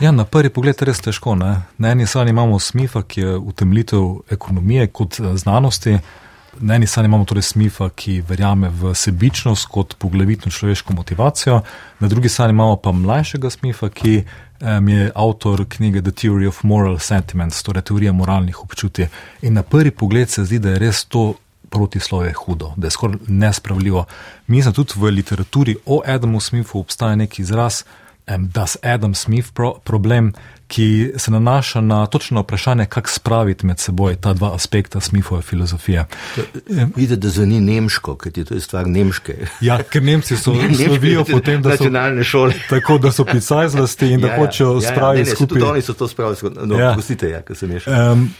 [0.00, 1.34] Ja, na prvi pogled je res težko.
[1.38, 1.54] Ne?
[1.78, 5.98] Na eni strani imamo Smitha, ki je utemlitev ekonomije kot eh, znanosti,
[6.60, 11.60] Na eni strani imamo torej Smitha, ki verjame v sebičnost kot poglavitno človeško motivacijo,
[12.00, 14.22] na drugi strani imamo pa mlajšega Smitha, ki
[14.60, 19.08] um, je avtor knjige The Theory of Moral Sentiments, torej teorija moralnih občutij.
[19.42, 21.34] In na prvi pogled se zdi, da je res to
[21.70, 24.04] protislove hudo, da je skoraj nespravljivo.
[24.46, 27.82] Mislim, tudi v literaturi o Adamu Smithu obstaja neki izraz,
[28.26, 30.32] da je Adam Smith pro problem
[30.66, 36.06] ki se nanaša na točno vprašanje, kako spraviti med seboj ta dva aspekta Smithove filozofije.
[36.96, 39.36] Vidite, da zveni nemško, ker je to stvar nemške.
[39.60, 42.54] Ja, ker Nemci so slovijo potem, da so nacionalne šole.
[42.70, 45.60] Tako, da so pisali zlasti in ja, da hočejo ja, ja, spraviti ja, skupaj.
[45.60, 46.66] Tudi oni so to spravili skupaj.
[46.66, 46.94] No, ja.
[46.94, 48.12] Pustite, ja, ker se meša.
[48.12, 48.30] Um,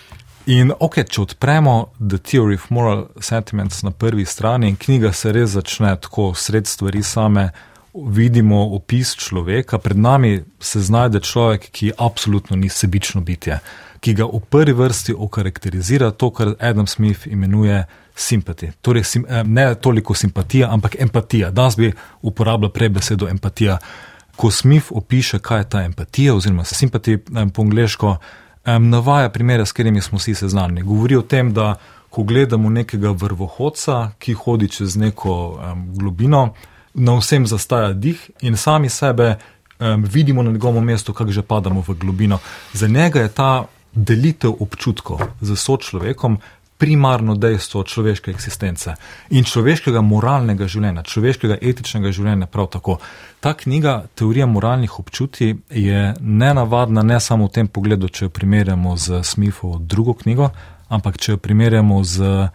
[0.46, 5.32] In ok, če odpremo The Theory of Moral Sentiments na prvi strani in knjiga se
[5.32, 7.46] res začne tako, sred stvari same,
[7.94, 13.58] vidimo opis človeka, pred nami se znajde človek, ki absolutno ni sebično bitje,
[14.00, 18.70] ki ga v prvi vrsti okarakterizira to, kar Adam Smith imenuje simpati.
[18.82, 21.50] Torej, sim, eh, ne toliko simpatija, ampak empatija.
[21.50, 23.78] Danes bi uporabljal prej besedo empatija.
[24.36, 27.18] Ko Smith opiše, kaj je ta empatija, oziroma simpatija
[27.54, 28.16] po angliško,
[28.64, 30.82] navaja primere, s katerimi smo vsi seznanjeni.
[30.82, 31.74] Govori o tem, da
[32.10, 36.52] ko gledamo nekega vrvohodca, ki hodi čez neko um, globino,
[36.94, 39.36] na vsem zastaja dih in sami sebe
[39.78, 42.38] um, vidimo na njegovem mestu, kako že padamo v globino.
[42.72, 46.38] Za njega je ta delitev občutkov z sočlovekom
[46.78, 48.94] primarno dejstvo človeške eksistence
[49.30, 52.98] in človeškega moralnega življenja, človeškega etičnega življenja prav tako.
[53.40, 58.96] Ta knjiga, Teorija moralnih občutij, je nenavadna ne samo v tem pogledu, če jo primerjamo
[58.96, 60.50] z Smithovo drugo knjigo,
[60.88, 62.48] ampak če jo primerjamo z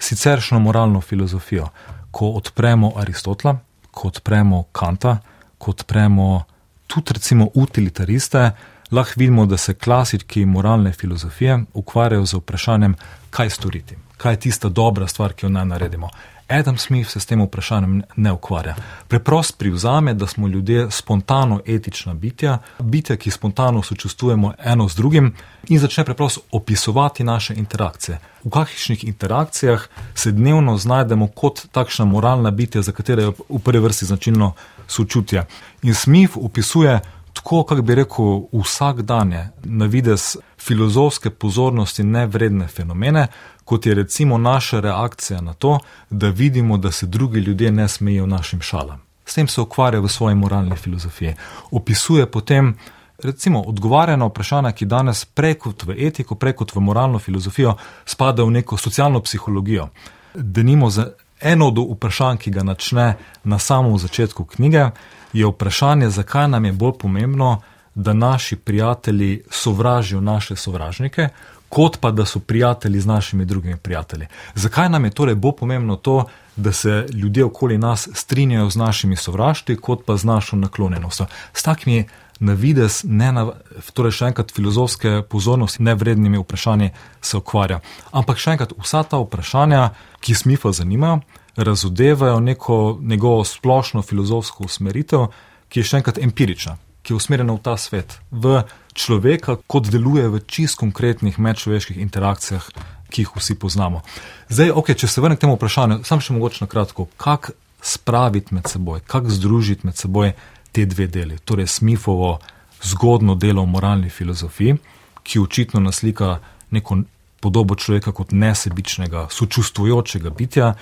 [0.00, 1.70] siceršno moralno filozofijo.
[2.10, 3.54] Ko odpremo Aristotla,
[3.90, 5.18] ko odpremo Kanta,
[5.58, 6.44] ko odpremo
[6.86, 8.50] tudi recimo utilitariste,
[8.90, 12.94] lahko vidimo, da se klasiki moralne filozofije ukvarjajo z vprašanjem,
[13.30, 16.10] kaj storiti, kaj je tista dobra stvar, ki jo naj naredimo.
[16.50, 18.74] Adam Smith se s tem vprašanjem ne ukvarja.
[19.08, 25.34] Preprost privzame, da smo ljudje spontano etična bitja, bitja, ki spontano sočustvujemo eno z drugim
[25.68, 28.18] in začne preprosto opisovati naše interakcije.
[28.44, 33.78] V kakšnih interakcijah se dnevno znajdemo kot takšna moralna bitja, za katere je v prvi
[33.78, 34.52] vrsti značilno
[34.86, 35.46] sočutje.
[35.82, 37.00] In Smith opisuje
[37.32, 43.26] tako, kako bi rekel, vsak dan je na vides filozofske pozornosti nevredne fenomene,
[43.64, 45.78] kot je recimo naša reakcija na to,
[46.10, 49.00] da vidimo, da se drugi ljudje ne smejijo našim šalam.
[49.24, 51.34] S tem se ukvarja v svoji moralni filozofiji.
[51.70, 52.76] Opisuje potem,
[53.22, 57.76] recimo, odgovarja na vprašanja, ki danes prej kot v etiko, prej kot v moralno filozofijo
[58.04, 59.88] spadajo v neko socialno psihologijo.
[60.34, 63.14] Da nimo za eno od vprašanj, ki ga načne
[63.44, 64.90] na samem začetku knjige,
[65.32, 67.60] je vprašanje, zakaj nam je bolj pomembno,
[67.94, 71.28] da naši prijatelji sovražijo naše sovražnike,
[71.68, 74.26] kot pa da so prijatelji z našimi drugimi prijatelji.
[74.54, 76.24] Zakaj nam je torej bolj pomembno to,
[76.56, 81.26] da se ljudje okoli nas strinjajo z našimi sovraštvi, kot pa z našo naklonjenostjo.
[81.52, 82.04] S takimi
[82.40, 83.44] na vides, ne na,
[83.92, 86.90] torej še enkrat filozofske pozornosti, nevrednimi vprašanji
[87.20, 87.80] se ukvarja.
[88.16, 89.90] Ampak še enkrat, vsa ta vprašanja,
[90.24, 91.20] ki smifa zanimajo,
[91.64, 95.26] razodevajo neko njegovo splošno filozofsko usmeritev,
[95.68, 98.62] ki je še enkrat empirična, ki je usmerjena v ta svet, v
[98.94, 102.66] človeka, kot deluje v čist konkretnih medčloveških interakcijah,
[103.10, 104.02] ki jih vsi poznamo.
[104.48, 108.54] Zdaj, ok, če se vrnem k temu vprašanju, sam še mogoče na kratko, kako spraviti
[108.54, 110.34] med seboj, kako združiti med seboj
[110.72, 112.38] te dve deli, torej Smithovo
[112.82, 114.76] zgodno delo v moralni filozofiji,
[115.22, 116.38] ki očitno naslika
[116.70, 117.02] neko
[117.40, 120.74] podobo človeka kot nesebičnega, sočustvujočega bitja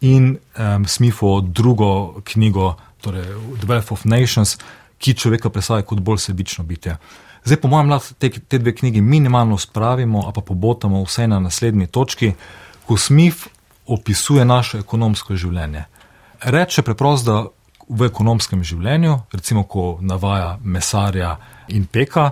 [0.00, 3.24] in um, Smithovo drugo knjigo, torej
[3.60, 4.58] The Wealth of Nations,
[4.98, 6.96] ki človeka predstavlja kot bolj sebično bitje.
[7.44, 11.40] Zdaj, po mojem mnenju, te, te dve knjigi minimalno spravimo, a pa pobotamo vse na
[11.40, 12.32] naslednji točki,
[12.86, 13.46] ko Smith
[13.86, 15.84] opisuje naše ekonomsko življenje.
[16.44, 17.44] Reče preprosto, da
[17.88, 21.36] v ekonomskem življenju, recimo, ko navaja mesarja
[21.68, 22.30] in peka,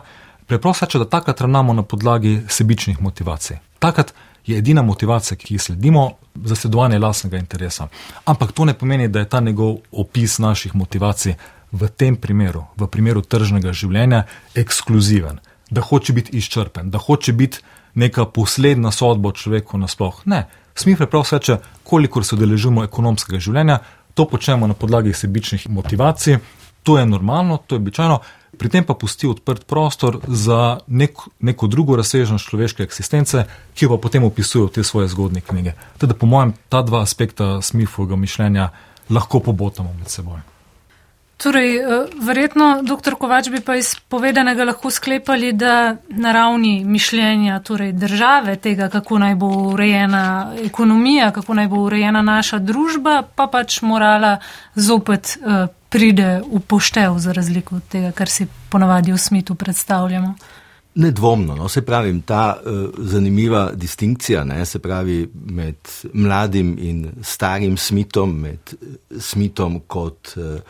[0.49, 3.61] preprosto reče, da takrat ravnamo na podlagi sebičnih motivacij.
[3.79, 4.15] Takrat
[4.47, 7.89] je edina motivacija, ki jo sledimo, zasledovanje lastnega interesa.
[8.25, 11.35] Ampak to ne pomeni, da je ta njegov opis naših motivacij
[11.73, 14.25] v tem primeru, v primeru tržnega življenja,
[14.55, 17.63] ekskluziven, da hoče biti izčrpen, da hoče biti
[17.95, 20.23] neka posledna sodba človeku nasploh.
[20.25, 23.79] Ne, smih preprosto reče, kolikor se udeležimo ekonomskega življenja,
[24.15, 26.39] to počnemo na podlagi sebičnih motivacij,
[26.83, 28.21] to je normalno, to je običajno,
[28.59, 33.97] pri tem pa pusti odprt prostor za nek, neko drugo razsežnost človeške eksistence, ki jo
[33.97, 35.75] pa potem opisuje v te svoje zgodne knjige.
[35.99, 38.71] Teda, po mojem, ta dva aspekta Smithovega mišljenja
[39.11, 40.43] lahko pobotamo med seboj.
[41.43, 47.59] Torej, eh, verjetno, doktor Kovač, bi pa iz povedanega lahko sklepali, da na ravni mišljenja
[47.61, 53.47] torej države, tega, kako naj bo urejena ekonomija, kako naj bo urejena naša družba, pa
[53.47, 54.39] pač morala
[54.75, 60.35] zopet uh, pride v poštev, za razliko od tega, kar si ponavadi v smitu predstavljamo.
[60.95, 65.77] Nedvomno, no, se pravi, ta uh, zanimiva distinkcija, ne, se pravi, med
[66.13, 68.75] mladim in starim smitom, med
[69.19, 70.61] smitom kot uh,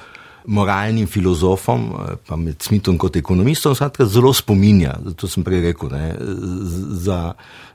[0.46, 5.92] moralnim filozofom, uh, pa med smitom kot ekonomistom, skratka, zelo spominja, zato sem prej rekel,
[5.92, 6.08] ne,
[7.04, 7.20] za,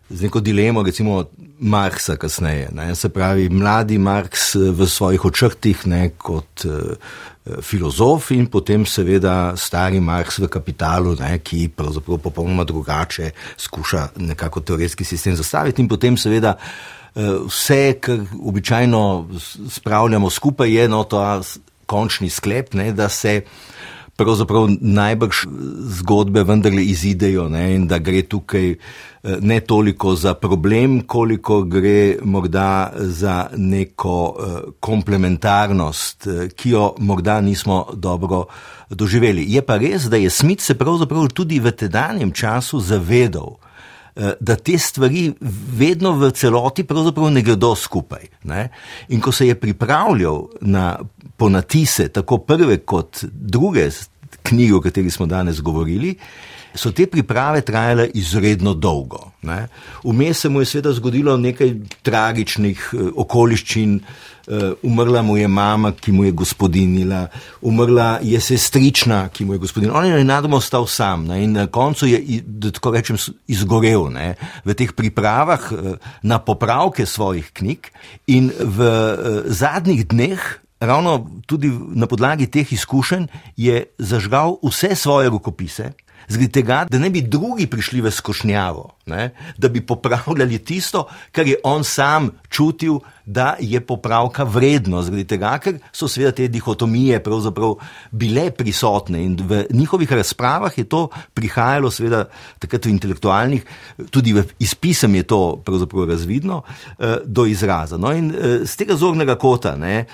[0.10, 1.24] z neko dilemo, recimo
[1.60, 2.70] Marksa kasneje.
[2.76, 7.16] Ne, se pravi, mladi Marks v svojih očrtih ne, kot uh,
[7.64, 14.62] filozof in potem seveda stari Marks v kapitalu, ne, ki pravzaprav popolnoma drugače skuša nekako
[14.62, 16.58] teoretski sistem zastaviti in potem seveda
[17.48, 19.28] vse, kar običajno
[19.70, 21.42] spravljamo skupaj, je no ta
[21.88, 23.42] končni sklep, ne, da se
[24.18, 25.44] pravzaprav najbrž
[26.00, 32.18] zgodbe vendarle izidejo ne, in da gre tukaj uh, ne toliko za problem, koliko gre
[32.24, 38.46] morda za neko eh, komplementarnost, eh, ki jo morda nismo dobro
[38.90, 39.46] doživeli.
[39.48, 43.67] Je pa res, da je Smith se pravzaprav tudi v tedanjem času zavedal, eh,
[44.40, 45.34] da te stvari
[45.78, 48.28] vedno v celoti pravzaprav ne gredo skupaj.
[48.44, 48.70] Ne?
[49.10, 51.00] In ko se je pripravljal na
[51.38, 53.90] ponatise, tako prve kot druge
[54.44, 56.16] knjige, o kateri smo danes govorili,
[56.76, 59.32] so te priprave trajale izredno dolgo.
[60.04, 64.02] Vmes se mu je seveda zgodilo nekaj tragičnih eh, okoliščin.
[64.48, 67.26] Uh, umrla mu je mama, ki mu je gospodinila,
[67.62, 70.00] umrla je sestrična, ki mu je gospodinila.
[70.00, 71.42] On je enadoma ostal sam ne?
[71.44, 73.20] in na koncu je, da tako rečem,
[73.52, 74.38] izgorel ne?
[74.64, 75.92] v teh pripravah uh,
[76.24, 77.92] na popravke svojih knjig
[78.28, 78.88] in v
[79.52, 80.48] zadnjih dneh.
[80.80, 85.92] Ravno tudi na podlagi teh izkušenj je zažgal vse svoje rokopise,
[86.28, 89.30] zaradi tega, da ne bi drugi prišli v skošnjavo, ne?
[89.58, 95.58] da bi popravljali tisto, kar je on sam čutil, da je popravka vredno, zaradi tega,
[95.60, 97.76] ker so seveda te dihotomije pravzaprav
[98.12, 102.26] bile prisotne in v njihovih razpravah je to prihajalo, seveda
[102.60, 103.66] takrat v intelektualnih,
[104.12, 106.62] tudi v izpisem je to pravzaprav razvidno,
[107.00, 107.98] eh, do izraza.
[107.98, 110.06] No in z eh, tega zornega kota, ne,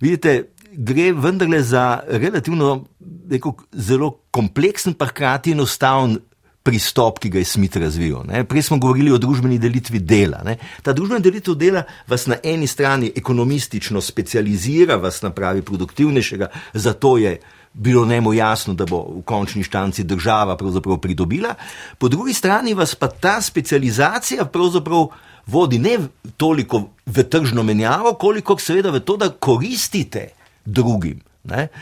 [0.00, 2.84] vidite, gre vendarle za relativno
[3.30, 6.18] rekel, zelo kompleksen, pa hkrati enostaven
[6.62, 8.20] pristop, ki ga je Smith razvil.
[8.28, 8.44] Ne.
[8.46, 10.42] Prej smo govorili o družbeni delitvi dela.
[10.46, 10.56] Ne.
[10.82, 17.40] Ta družbena delitev dela vas na eni strani ekonomistično specializira, vas napravi produktivnejšega, zato je.
[17.72, 21.54] Bilo nemo jasno, da bo v končni štanci država pravzaprav pridobila,
[21.98, 25.06] po drugi strani vas pa ta specializacija pravzaprav
[25.46, 25.96] vodi ne
[26.36, 30.28] toliko v tržno menjavo, koliko seveda v to, da koristite
[30.64, 31.20] drugim.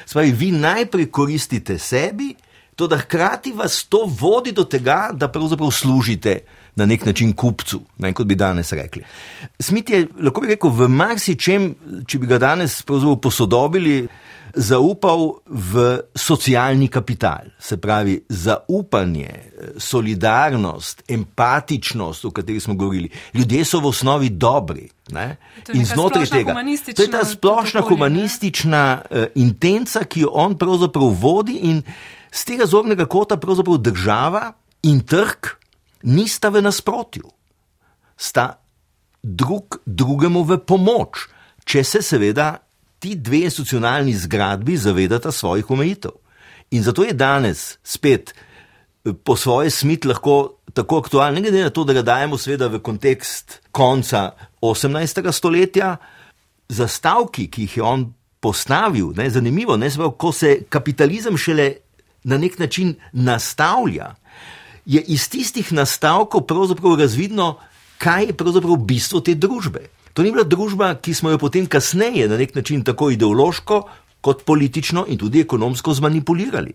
[0.07, 2.35] Spravi, vi najprej koristite sebi,
[2.76, 6.39] to da hkrati vas to vodi do tega, da pravzaprav služite
[6.76, 9.03] na nek način kupcu, ne, kot bi danes rekli.
[9.61, 11.74] Smit je, lahko bi rekel, v marsičem,
[12.09, 12.78] če bi ga danes
[13.22, 14.07] posodobili,
[14.55, 19.30] zaupal v socialni kapital, se pravi zaupanje,
[19.76, 23.11] solidarnost, empatičnost, o kateri smo govorili.
[23.34, 24.88] Ljudje so v osnovi dobri.
[25.74, 26.55] In znotraj tega,
[26.96, 31.82] to je ta splošna humanistična uh, intenca, ki jo on pravzaprav vodi, in
[32.30, 35.55] z tega zornega kota pravzaprav država in trg
[36.03, 37.26] nista v nasprotju,
[38.16, 38.61] sta
[39.22, 41.26] drug drugemu v pomoč,
[41.64, 42.57] če se seveda
[43.01, 46.12] ti dve institucionalni zgradbi zavedata svojih omejitev.
[46.70, 51.70] In zato je danes spet eh, po svoje smit lahko tako aktualen, ne glede na
[51.70, 54.30] to, da ga dajemo seveda v kontekst konca
[54.62, 55.32] 18.
[55.32, 55.96] stoletja,
[56.68, 58.05] zastavki, ki jih je on
[58.40, 61.72] postavil, ne, zanimivo, ne, zvoj, ko se kapitalizem šele
[62.24, 64.14] na nek način nastavlja,
[64.86, 67.57] je iz tistih nastavkov pravzaprav razvidno,
[67.98, 69.88] kaj je pravzaprav bistvo te družbe.
[70.20, 73.76] To ni bila družba, ki smo jo potem kasneje na nek način tako ideološko,
[74.20, 76.74] kot politično in tudi ekonomsko zmanipulirali.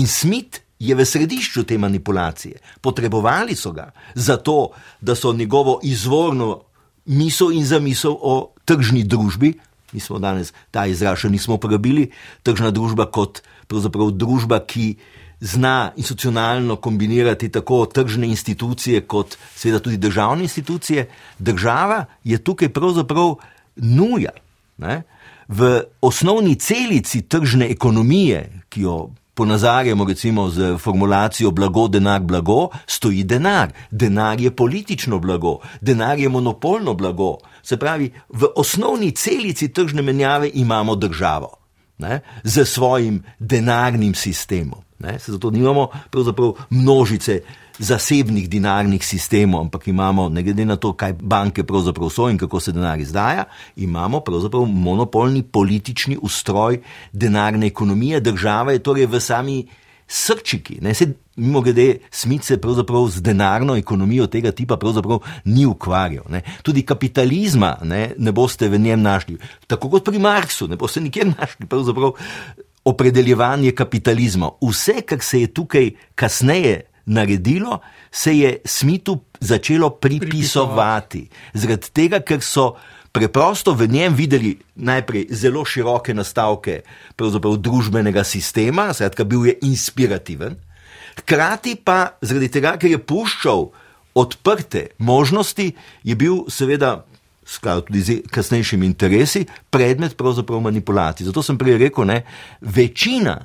[0.00, 2.56] In Smith je v središču te manipulacije.
[2.80, 4.70] Potrebovali so ga zato,
[5.00, 6.62] da so njegovo izvorno
[7.04, 9.52] misel in zamisel o tržni družbi,
[9.92, 12.08] mi smo danes ta izraz še nismo uporabili,
[12.48, 14.94] tržna družba kot pravzaprav družba, ki
[15.40, 21.08] zna institucionalno kombinirati tako tržne institucije, kot seveda tudi državne institucije,
[21.38, 23.34] država je tukaj pravzaprav
[23.76, 24.30] nuja.
[24.76, 25.02] Ne?
[25.48, 33.24] V osnovni celici tržne ekonomije, ki jo ponazarjamo recimo z formulacijo blago, denar, blago, stoji
[33.24, 33.72] denar.
[33.90, 37.36] Denar je politično blago, denar je monopolno blago.
[37.62, 41.56] Se pravi, v osnovni celici tržne menjave imamo državo
[41.98, 44.85] ne, z svojim denarnim sistemom.
[44.98, 45.88] Ne, zato nimamo
[46.70, 47.40] množice
[47.78, 52.60] zasebnih denarnih sistemov, ampak imamo, ne glede na to, kaj banke pravzaprav so in kako
[52.60, 53.44] se denar izdaja,
[53.76, 54.22] imamo
[54.66, 56.80] monopolni politični ustroj
[57.12, 58.20] denarne ekonomije.
[58.20, 59.66] Država je torej v sami
[60.08, 60.78] srčiki.
[60.80, 66.24] Ne, se, mimo grede, Smith se pravzaprav z denarno ekonomijo tega tipa pravzaprav ni ukvarjal.
[66.30, 66.42] Ne.
[66.62, 69.38] Tudi kapitalizma ne, ne boste v njem našli.
[69.66, 72.12] Tako kot pri Marksu, ne boste nikjer našli pravzaprav
[72.86, 74.50] opredeljevanje kapitalizma.
[74.62, 77.80] Vse, kar se je tukaj kasneje naredilo,
[78.10, 81.28] se je Smithu začelo pripisovati.
[81.54, 82.74] Zaradi tega, ker so
[83.12, 86.80] preprosto v njem videli najprej zelo široke nastavke
[87.16, 90.56] družbenega sistema, skratka, bil je inspirativen,
[91.18, 93.70] hkrati pa zaradi tega, ker je puščal
[94.14, 95.72] odprte možnosti,
[96.04, 97.06] je bil seveda.
[97.46, 101.26] Skladno tudi z kasnejšimi interesi, predmet pravzaprav manipulacij.
[101.26, 102.20] Zato sem prej rekel, da
[102.60, 103.36] večina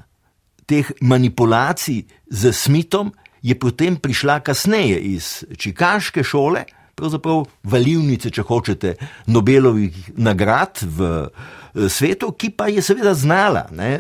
[0.66, 6.66] teh manipulacij z Smithom je potem prišla kasneje iz Čikaške šole,
[7.02, 8.96] pravzaprav valilnice, če hočete,
[9.32, 13.66] Nobelovih nagrad v eh, svetu, ki pa je seveda znala.
[13.76, 13.92] Ne,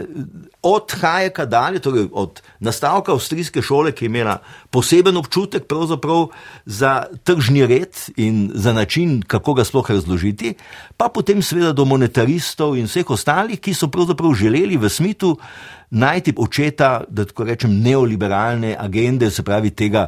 [0.62, 4.38] od Hajeka dalje, torej od nastavka avstrijske šole, ki je imela
[4.70, 5.66] poseben občutek
[6.66, 6.92] za
[7.24, 10.54] tržni red in za način, kako ga sploh razložiti,
[10.98, 15.38] pa potem seveda do monetaristov in vseh ostalih, ki so pravzaprav želeli v smitu
[15.90, 20.08] najti očeta, da tako rečem, neoliberalne agende, se pravi tega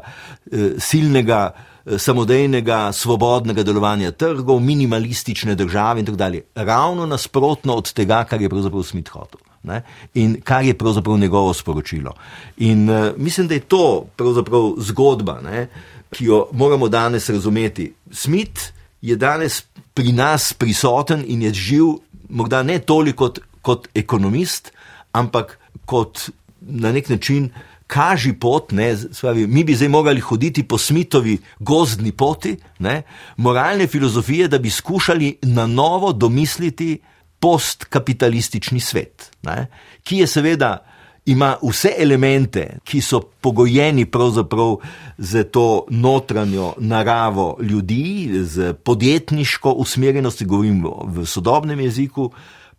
[0.51, 1.51] eh, silnega,
[1.85, 6.41] samodejnega, svobodnega delovanja trgov, minimalistične države in tako dalje.
[6.55, 9.39] Ravno nasprotno od tega, kar je pravzaprav Smith hotel.
[9.63, 9.81] Ne?
[10.13, 12.13] In kar je pravzaprav njegovo sporočilo.
[12.57, 15.67] In uh, mislim, da je to pravzaprav zgodba, ne?
[16.13, 17.93] ki jo moramo danes razumeti.
[18.11, 18.61] Smith
[19.01, 19.63] je danes
[19.93, 21.85] pri nas prisoten in je živ,
[22.29, 24.71] morda ne toliko kot, kot ekonomist,
[25.11, 26.29] ampak kot
[26.61, 27.49] na nek način
[27.93, 33.01] kaži pot, ne, spravi, mi bi zdaj morali hoditi po smitovi gozdni poti, ne,
[33.37, 36.97] moralne filozofije, da bi skušali na novo domisliti
[37.39, 39.67] postkapitalistični svet, ne,
[40.03, 40.77] ki je seveda.
[41.25, 44.73] Ima vse elemente, ki so pogojeni pravzaprav
[45.17, 52.27] za to notranjo naravo ljudi, z podjetniško usmerjenostjo, govorim v sodobnem jeziku,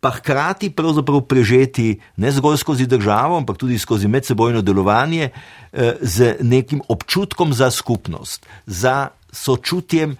[0.05, 6.35] pa hkrati pravzaprav prežeti ne zgolj skozi državo, ampak tudi skozi medsebojno delovanje eh, z
[6.45, 10.17] nekim občutkom za skupnost, za sočutjem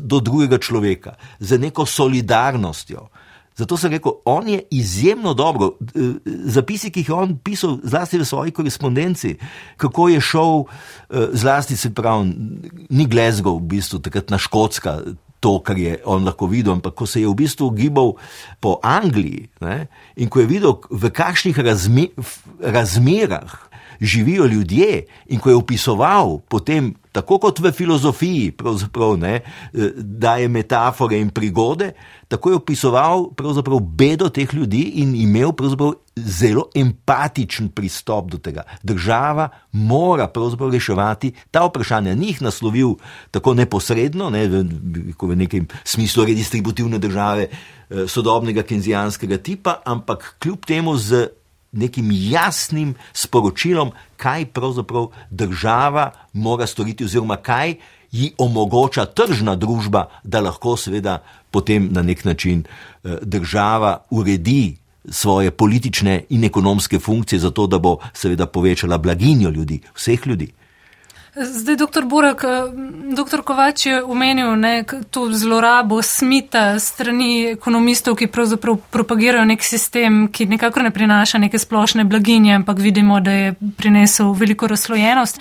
[0.00, 3.08] do drugega človeka, z neko solidarnostjo.
[3.56, 5.74] Zato sem rekel, on je izjemno dobro.
[5.84, 9.36] Eh, zapisi, ki jih je on pisal, zlasti v svoji korespondenci,
[9.76, 12.32] kako je šel, eh, zlasti se pravi,
[12.88, 15.00] ni Glasgow, v bistvu takrat na Škotska,
[15.40, 18.14] to, kar je on lahko videl, ampak ko se je v bistvu gibal
[18.60, 22.10] po Angliji ne, in ko je videl, v kakšnih razmi,
[22.60, 23.65] razmerah
[24.00, 28.52] živijo ljudje, in ko je opisoval potem, tako kot v filozofiji,
[29.16, 29.40] ne,
[29.96, 31.92] da je metafore in prigode,
[32.28, 33.30] tako je opisoval
[33.80, 35.52] bedo teh ljudi in imel
[36.16, 38.62] zelo empatičen pristop do tega.
[38.82, 40.28] Država mora
[40.72, 42.96] reševati ta vprašanja, ni jih naslovil
[43.30, 44.64] tako neposredno, ne, v,
[45.22, 51.28] v nekem smislu redistributivne države eh, sodobnega kenzijanskega tipa, ampak kljub temu z
[51.76, 57.74] nekim jasnim sporočilom, kaj pravzaprav država mora storiti, oziroma kaj
[58.12, 61.18] ji omogoča tržna družba, da lahko seveda
[61.50, 64.76] potem na nek način eh, država uredi
[65.08, 70.52] svoje politične in ekonomske funkcije, zato da bo seveda povečala blaginjo ljudi, vseh ljudi.
[71.36, 72.44] Zdaj, doktor Burak,
[73.16, 80.30] doktor Kovač je omenil ne, to zlorabo smita strani ekonomistov, ki pravzaprav propagirajo nek sistem,
[80.32, 85.40] ki nekako ne prinaša neke splošne blaginje, ampak vidimo, da je prinesel veliko razslojenost.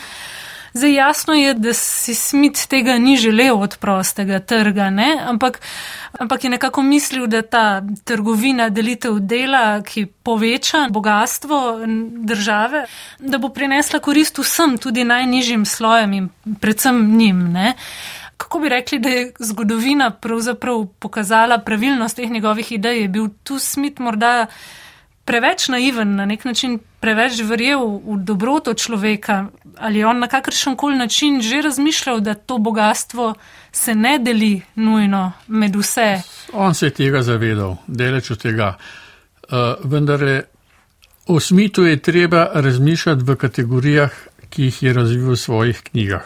[0.75, 5.17] Zdaj jasno je, da si Smith tega ni želel od prostega trga, ne?
[5.27, 5.61] ampak,
[6.19, 11.79] ampak je nekako mislil, da ta trgovina, delitev dela, ki poveča bogatstvo
[12.27, 12.85] države,
[13.19, 16.29] da bo prinesla korist vsem, tudi najnižjim slojem in
[16.61, 17.39] predvsem njim.
[17.53, 17.73] Ne?
[18.37, 23.01] Kako bi rekli, da je zgodovina pravzaprav pokazala pravilnost teh njegovih idej?
[23.01, 24.47] Je bil tu Smith morda
[25.25, 30.73] preveč naiven, na nek način preveč verjel v dobroto človeka, ali je on na kakršen
[30.75, 33.33] koli način že razmišljal, da to bogatstvo
[33.71, 36.21] se ne deli nujno med vse.
[36.53, 38.77] On se je tega zavedal, deleč od tega.
[39.45, 40.43] Uh, vendar je
[41.27, 44.11] o smitu je treba razmišljati v kategorijah,
[44.49, 46.25] ki jih je razvil v svojih knjigah.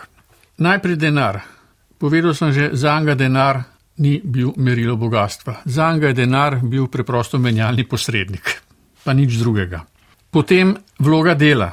[0.57, 1.41] Najprej denar.
[1.99, 3.61] Povedal sem že, za njega denar
[3.97, 5.61] ni bil merilo bogatstva.
[5.65, 8.69] Za njega je denar bil preprosto menjalni posrednik
[9.03, 9.88] pa nič drugega.
[10.31, 11.71] Potem vloga dela,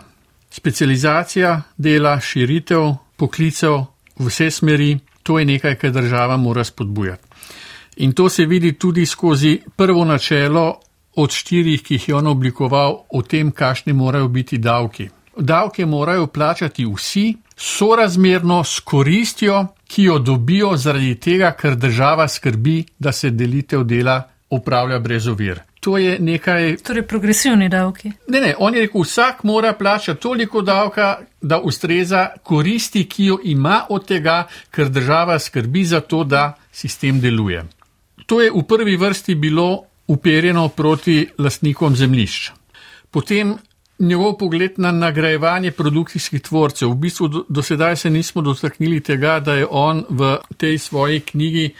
[0.50, 3.74] specializacija dela, širitev poklicev
[4.16, 7.28] v vse smeri, to je nekaj, kar država mora spodbujati.
[7.96, 10.80] In to se vidi tudi skozi prvo načelo
[11.16, 15.08] od štirih, ki jih je on oblikoval, o tem, kakšni morajo biti davki.
[15.36, 22.84] Davke morajo plačati vsi, sorazmerno s koristjo, ki jo dobijo zaradi tega, ker država skrbi,
[22.98, 26.76] da se delitev dela upravlja brez ovir to je nekaj.
[26.82, 28.10] Torej, progresivni davki.
[28.28, 33.36] Ne, ne, on je rekel, vsak mora plačati toliko davka, da ustreza koristi, ki jo
[33.44, 37.62] ima od tega, ker država skrbi za to, da sistem deluje.
[38.26, 42.50] To je v prvi vrsti bilo uperjeno proti lastnikom zemljišč.
[43.10, 43.54] Potem
[43.98, 46.90] njegov pogled na nagrajevanje produkcijskih tvorcev.
[46.90, 51.20] V bistvu do, do sedaj se nismo dotaknili tega, da je on v tej svoji
[51.20, 51.70] knjigi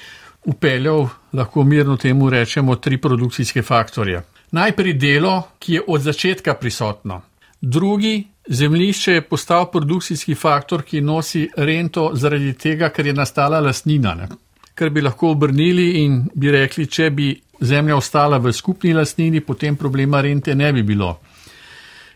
[0.45, 4.23] upeljal, lahko mirno temu rečemo, tri produkcijske faktorje.
[4.51, 7.21] Najprej delo, ki je od začetka prisotno,
[7.61, 14.15] drugi Zemljišče je postal produkcijski faktor, ki nosi rento zaradi tega, ker je nastala lasnina,
[14.15, 14.29] ne?
[14.75, 17.31] ker bi lahko obrnili in bi rekli, če bi
[17.61, 21.19] zemlja ostala v skupni lasnini, potem problema rente ne bi bilo.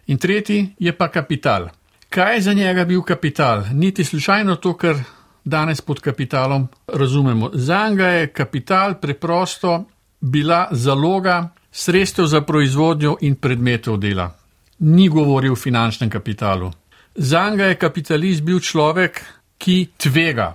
[0.06, 1.70] In tretji je pa kapital.
[2.08, 3.64] Kaj je za njega bil kapital?
[3.72, 4.96] Niti slučajno to, kar
[5.44, 7.50] danes pod kapitalom razumemo.
[7.52, 9.84] Za njega je kapital preprosto
[10.20, 14.36] bila zaloga sredstev za proizvodnjo in predmetov dela.
[14.78, 16.70] Ni govoril o finančnem kapitalu.
[17.14, 19.24] Za njega je kapitalist bil človek,
[19.58, 20.54] ki tvega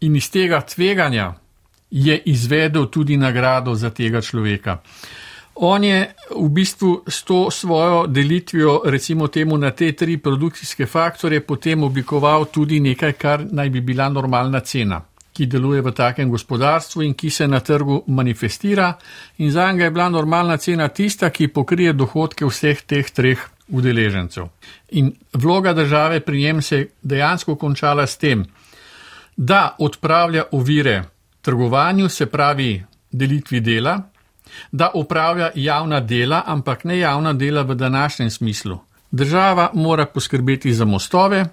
[0.00, 1.34] in iz tega tveganja
[1.90, 4.78] je izvedel tudi nagrado za tega človeka.
[5.62, 11.40] On je v bistvu s to svojo delitvijo, recimo temu na te tri produkcijske faktore,
[11.40, 15.02] potem oblikoval tudi nekaj, kar naj bi bila normalna cena,
[15.32, 18.94] ki deluje v takem gospodarstvu in ki se na trgu manifestira.
[19.38, 24.46] In za njega je bila normalna cena tista, ki pokrije dohodke vseh teh treh udeležencev.
[24.90, 28.46] In vloga države pri njem se je dejansko končala s tem,
[29.36, 31.02] da odpravlja ovire
[31.42, 32.82] trgovanju, se pravi
[33.12, 34.10] delitvi dela,
[34.72, 38.78] da upravlja javna dela, ampak ne javna dela v današnjem smislu.
[39.10, 41.44] Država mora poskrbeti za mostove,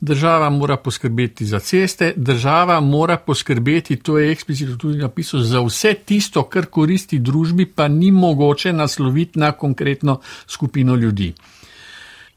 [0.00, 5.94] država mora poskrbeti za ceste, država mora poskrbeti, to je eksplicitno tudi napisano, za vse
[5.94, 11.34] tisto, kar koristi družbi, pa ni mogoče nasloviti na konkretno skupino ljudi.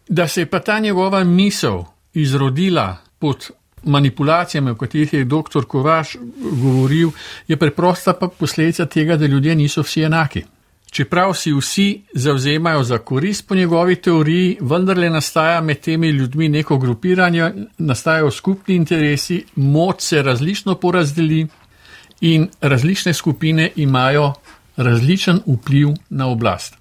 [0.09, 1.83] Da se je pa ta njegova misel
[2.13, 3.51] izrodila pod
[3.83, 5.65] manipulacijami, o katerih je dr.
[5.67, 6.15] Kovaš
[6.51, 7.11] govoril,
[7.47, 10.43] je preprosta pa posledica tega, da ljudje niso vsi enaki.
[10.91, 16.77] Čeprav si vsi zauzemajo za korist po njegovi teoriji, vendarle nastaja med temi ljudmi neko
[16.77, 21.47] grupiranje, nastajajo skupni interesi, moč se različno porazdeli
[22.21, 24.33] in različne skupine imajo
[24.77, 26.75] različen vpliv na oblast.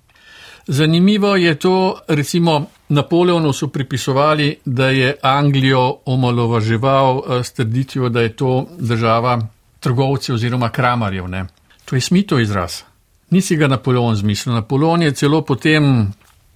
[0.67, 8.21] Zanimivo je to, recimo Napoleonu so pripisovali, da je Anglijo omalovaževal eh, s trditvijo, da
[8.21, 9.41] je to država
[9.81, 11.29] trgovcev oziroma kramarjev.
[11.29, 11.45] Ne.
[11.85, 12.83] To je smito izraz.
[13.31, 14.55] Nisi ga Napoleon zmislil.
[14.55, 16.13] Napoleon je celo potem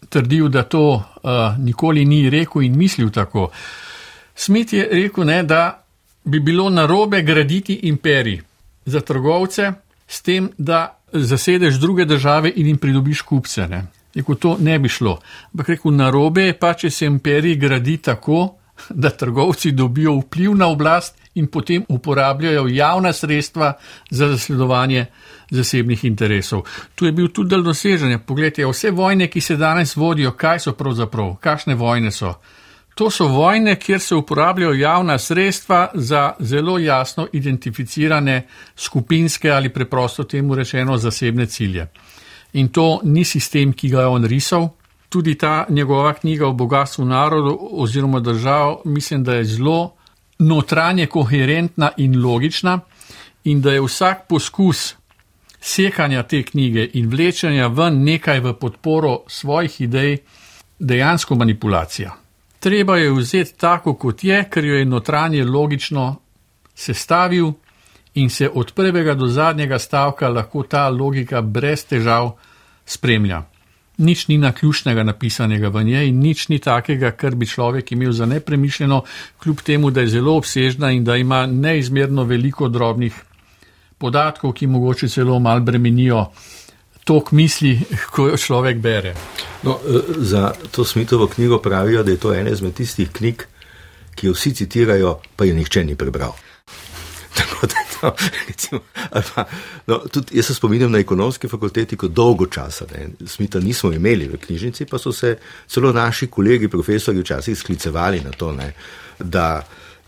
[0.09, 3.51] trdil, da to uh, nikoli ni rekel in mislil tako.
[4.35, 5.85] Smit je rekel, ne, da
[6.25, 8.41] bi bilo narobe graditi imperij
[8.85, 9.73] za trgovce
[10.09, 13.69] s tem, da zasedeš druge države in jim pridobiš kupce.
[13.69, 13.87] Ne.
[14.15, 15.19] Rekel, to ne bi šlo.
[15.53, 18.55] Ampak rekel, narobe je pa, če se imperij gradi tako,
[18.91, 23.73] da trgovci dobijo vpliv na oblast in potem uporabljajo javna sredstva
[24.11, 25.07] za zasledovanje
[25.51, 26.63] zasebnih interesov.
[26.95, 28.19] Tu je bil tudi del doseženja.
[28.19, 32.35] Poglejte, vse vojne, ki se danes vodijo, kaj so pravzaprav, kakšne vojne so.
[32.95, 38.47] To so vojne, kjer se uporabljajo javna sredstva za zelo jasno identificirane
[38.77, 41.87] skupinske ali preprosto temu rečeno zasebne cilje.
[42.53, 44.69] In to ni sistem, ki ga je on risal.
[45.09, 49.95] Tudi ta njegova knjiga o bogatstvu narodu oziroma držav, mislim, da je zelo
[50.39, 52.81] notranje koherentna in logična,
[53.45, 54.95] in da je vsak poskus
[55.61, 60.19] sekanja te knjige in vlečanja ven nekaj v podporo svojih idej
[60.79, 62.17] dejansko manipulacija.
[62.59, 66.17] Treba je vzeti tako, kot je, ker jo je notranje logično
[66.75, 67.53] sestavil
[68.15, 72.33] in se od prvega do zadnjega stavka lahko ta logika brez težav
[72.87, 73.43] spremlja.
[73.99, 79.03] Nič ni naključnega napisanega v njej nič ni takega, kar bi človek imel za nepremišljeno,
[79.43, 83.15] kljub temu, da je zelo obsežna in da ima neizmerno veliko drobnih
[83.99, 86.27] podatkov, ki mogoče celo mal bremenijo
[87.05, 87.77] tok misli,
[88.15, 89.15] ko jo človek bere.
[89.63, 93.47] No, eh, za to Smitovo knjigo pravijo, da je to ena izmed tistih knjig,
[94.15, 96.35] ki jo vsi citirajo, pa jo nihče ni prebral.
[97.39, 98.15] Tako da to,
[98.49, 98.81] recimo,
[99.35, 99.45] pa,
[99.87, 104.27] no, tudi jaz se spominjam na ekonomski fakulteti, ko dolgo časa, ne, smita nismo imeli
[104.29, 105.37] v knjižnici, pa so se
[105.71, 108.73] celo naši kolegi, profesori, včasih sklicevali na to, ne,
[109.19, 109.63] da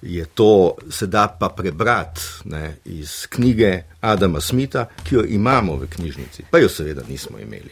[0.05, 5.87] je to se da pa prebrati ne, iz knjige Adama Smita, ki jo imamo v
[5.87, 7.71] knjižnici, pa jo seveda nismo imeli.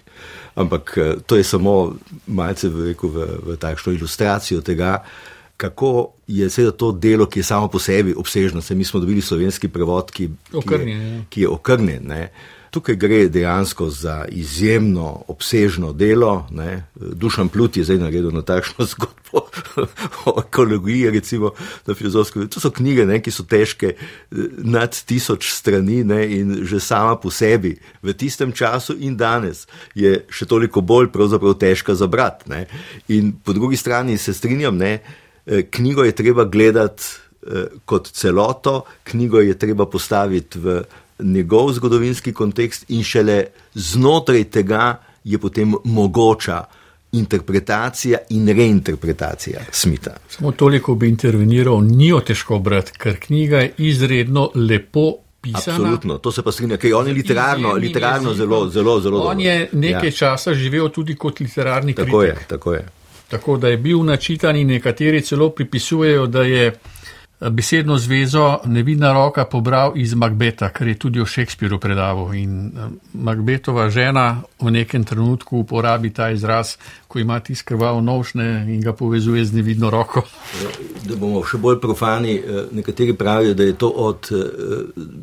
[0.54, 1.96] Ampak eh, to je samo
[2.26, 5.02] malce v, v, v takšno ilustracijo tega,
[5.62, 8.62] kako je seveda to delo, ki je samo po sebi obsežno.
[8.62, 12.02] Se mi smo dobili slovenski prevod, ki, okrnjen, ki, je, ki je okrnjen.
[12.08, 12.24] Ne.
[12.72, 16.46] Tukaj gre dejansko za izjemno obsežno delo.
[16.50, 16.86] Ne.
[16.96, 19.44] Dušan Plut je zdaj naredil na takšno zgodbo
[20.26, 21.52] o ekologiji, recimo
[21.86, 22.46] na filozofsko.
[22.50, 23.94] To so knjige, ne, ki so težke
[24.58, 30.24] nad tisoč strani ne, in že sama po sebi v tistem času in danes je
[30.26, 31.12] še toliko bolj
[31.60, 32.48] težka za brat.
[32.48, 32.66] Ne.
[33.08, 34.98] In po drugi strani se strinjam, ne,
[35.70, 37.02] knjigo je treba gledati
[37.46, 40.82] eh, kot celoto, knjigo je treba postaviti v
[41.18, 46.64] njegov zgodovinski kontekst in šele znotraj tega je potem mogoča
[47.12, 50.16] interpretacija in reinterpretacija Smita.
[50.28, 55.12] Samo toliko bi interveniral, ni jo težko brati, ker knjiga je izredno lepo.
[55.42, 55.76] Pisana.
[55.76, 59.30] Absolutno, to se pa strinja, ker on je literarno, literarno zelo, zelo, zelo dobro.
[59.30, 60.12] On je nekaj ja.
[60.12, 62.42] časa živel tudi kot literarni tako kritik.
[62.42, 62.84] Je, tako je.
[63.32, 66.72] Tako da je bil načitan in nekateri celo pripisujejo, da je
[67.50, 72.34] besedno zvezo nevidna roka pobral iz Macbeta, kar je tudi o Shakespeareu predaval.
[72.34, 76.76] In eh, Macbetova žena v nekem trenutku uporabi ta izraz,
[77.08, 80.26] ko ima tiskrval nožne in ga povezuje z nevidno roko.
[81.08, 84.36] Da bomo še bolj profani, eh, nekateri pravijo, da je to od eh,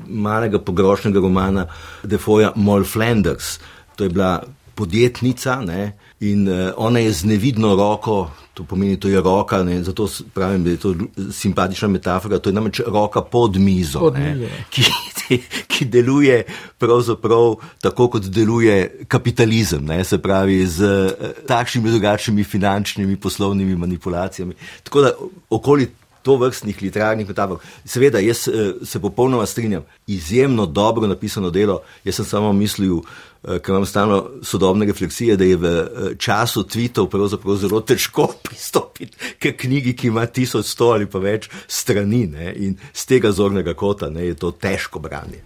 [0.08, 1.68] malega pogrošnega romana
[2.04, 3.60] Defoja Moll Flanders.
[3.96, 4.40] To je bila
[4.76, 5.94] podjetnica ne?
[6.20, 9.84] In uh, ona je z nevidno roko, to pomeni, da je roka, ne?
[9.84, 10.96] zato pravim, da je to
[11.32, 14.52] simpatična metafora, to je namreč roka pod mizo, pod mizo.
[14.70, 14.84] Ki,
[15.72, 16.44] ki deluje
[16.78, 20.04] pravzaprav tako, kot deluje kapitalizem, ne?
[20.04, 24.54] se pravi z uh, takšnimi drugačnimi finančnimi poslovnimi manipulacijami.
[24.84, 25.12] Tako da
[25.50, 25.88] okoli
[26.30, 27.58] to vrstnih literarnih metafor.
[27.86, 31.82] Seveda, jaz eh, se popolnoma strinjam, izjemno dobro napisano delo.
[32.04, 36.64] Jaz sem samo mislil, eh, ker imam stalno sodobne refleksije, da je v eh, času
[36.70, 42.54] tweetov pravzaprav zelo težko pristopiti k knjigi, ki ima 1100 ali pa več strani ne?
[42.56, 45.42] in z tega zornega kota ne, je to težko branje.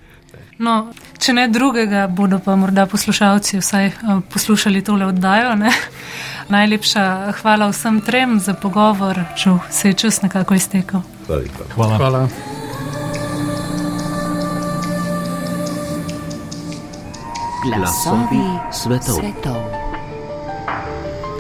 [0.60, 3.92] No, če ne drugega, bodo pa morda poslušalci vsaj
[4.34, 5.56] poslušali tole oddajo.
[5.56, 5.72] Ne?
[6.54, 11.02] Najlepša hvala vsem trem za pogovor, če se je čas nekako iztekel.
[11.76, 11.98] Hvala.
[11.98, 12.28] hvala.
[17.66, 19.16] Glasovi svetov.
[19.18, 19.58] svetov.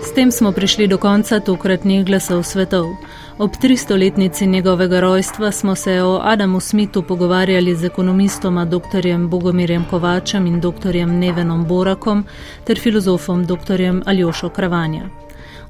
[0.02, 2.98] S tem smo prišli do konca tokratnih glasov svetov.
[3.44, 9.18] Ob 300-letnici njegovega rojstva smo se o Adamu Smithu pogovarjali z ekonomistoma dr.
[9.18, 10.96] Bogomirjem Kovačem in dr.
[11.08, 12.24] Nevenom Borakom
[12.64, 13.82] ter filozofom dr.
[14.06, 15.10] Aljošo Kravanja.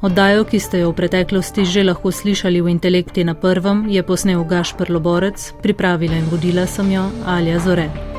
[0.01, 4.43] Oddajo, ki ste jo v preteklosti že lahko slišali v intelekti na prvem, je posnel
[4.43, 8.12] Gašpr Loborec, pripravila in vodila sem jo Alja Zore.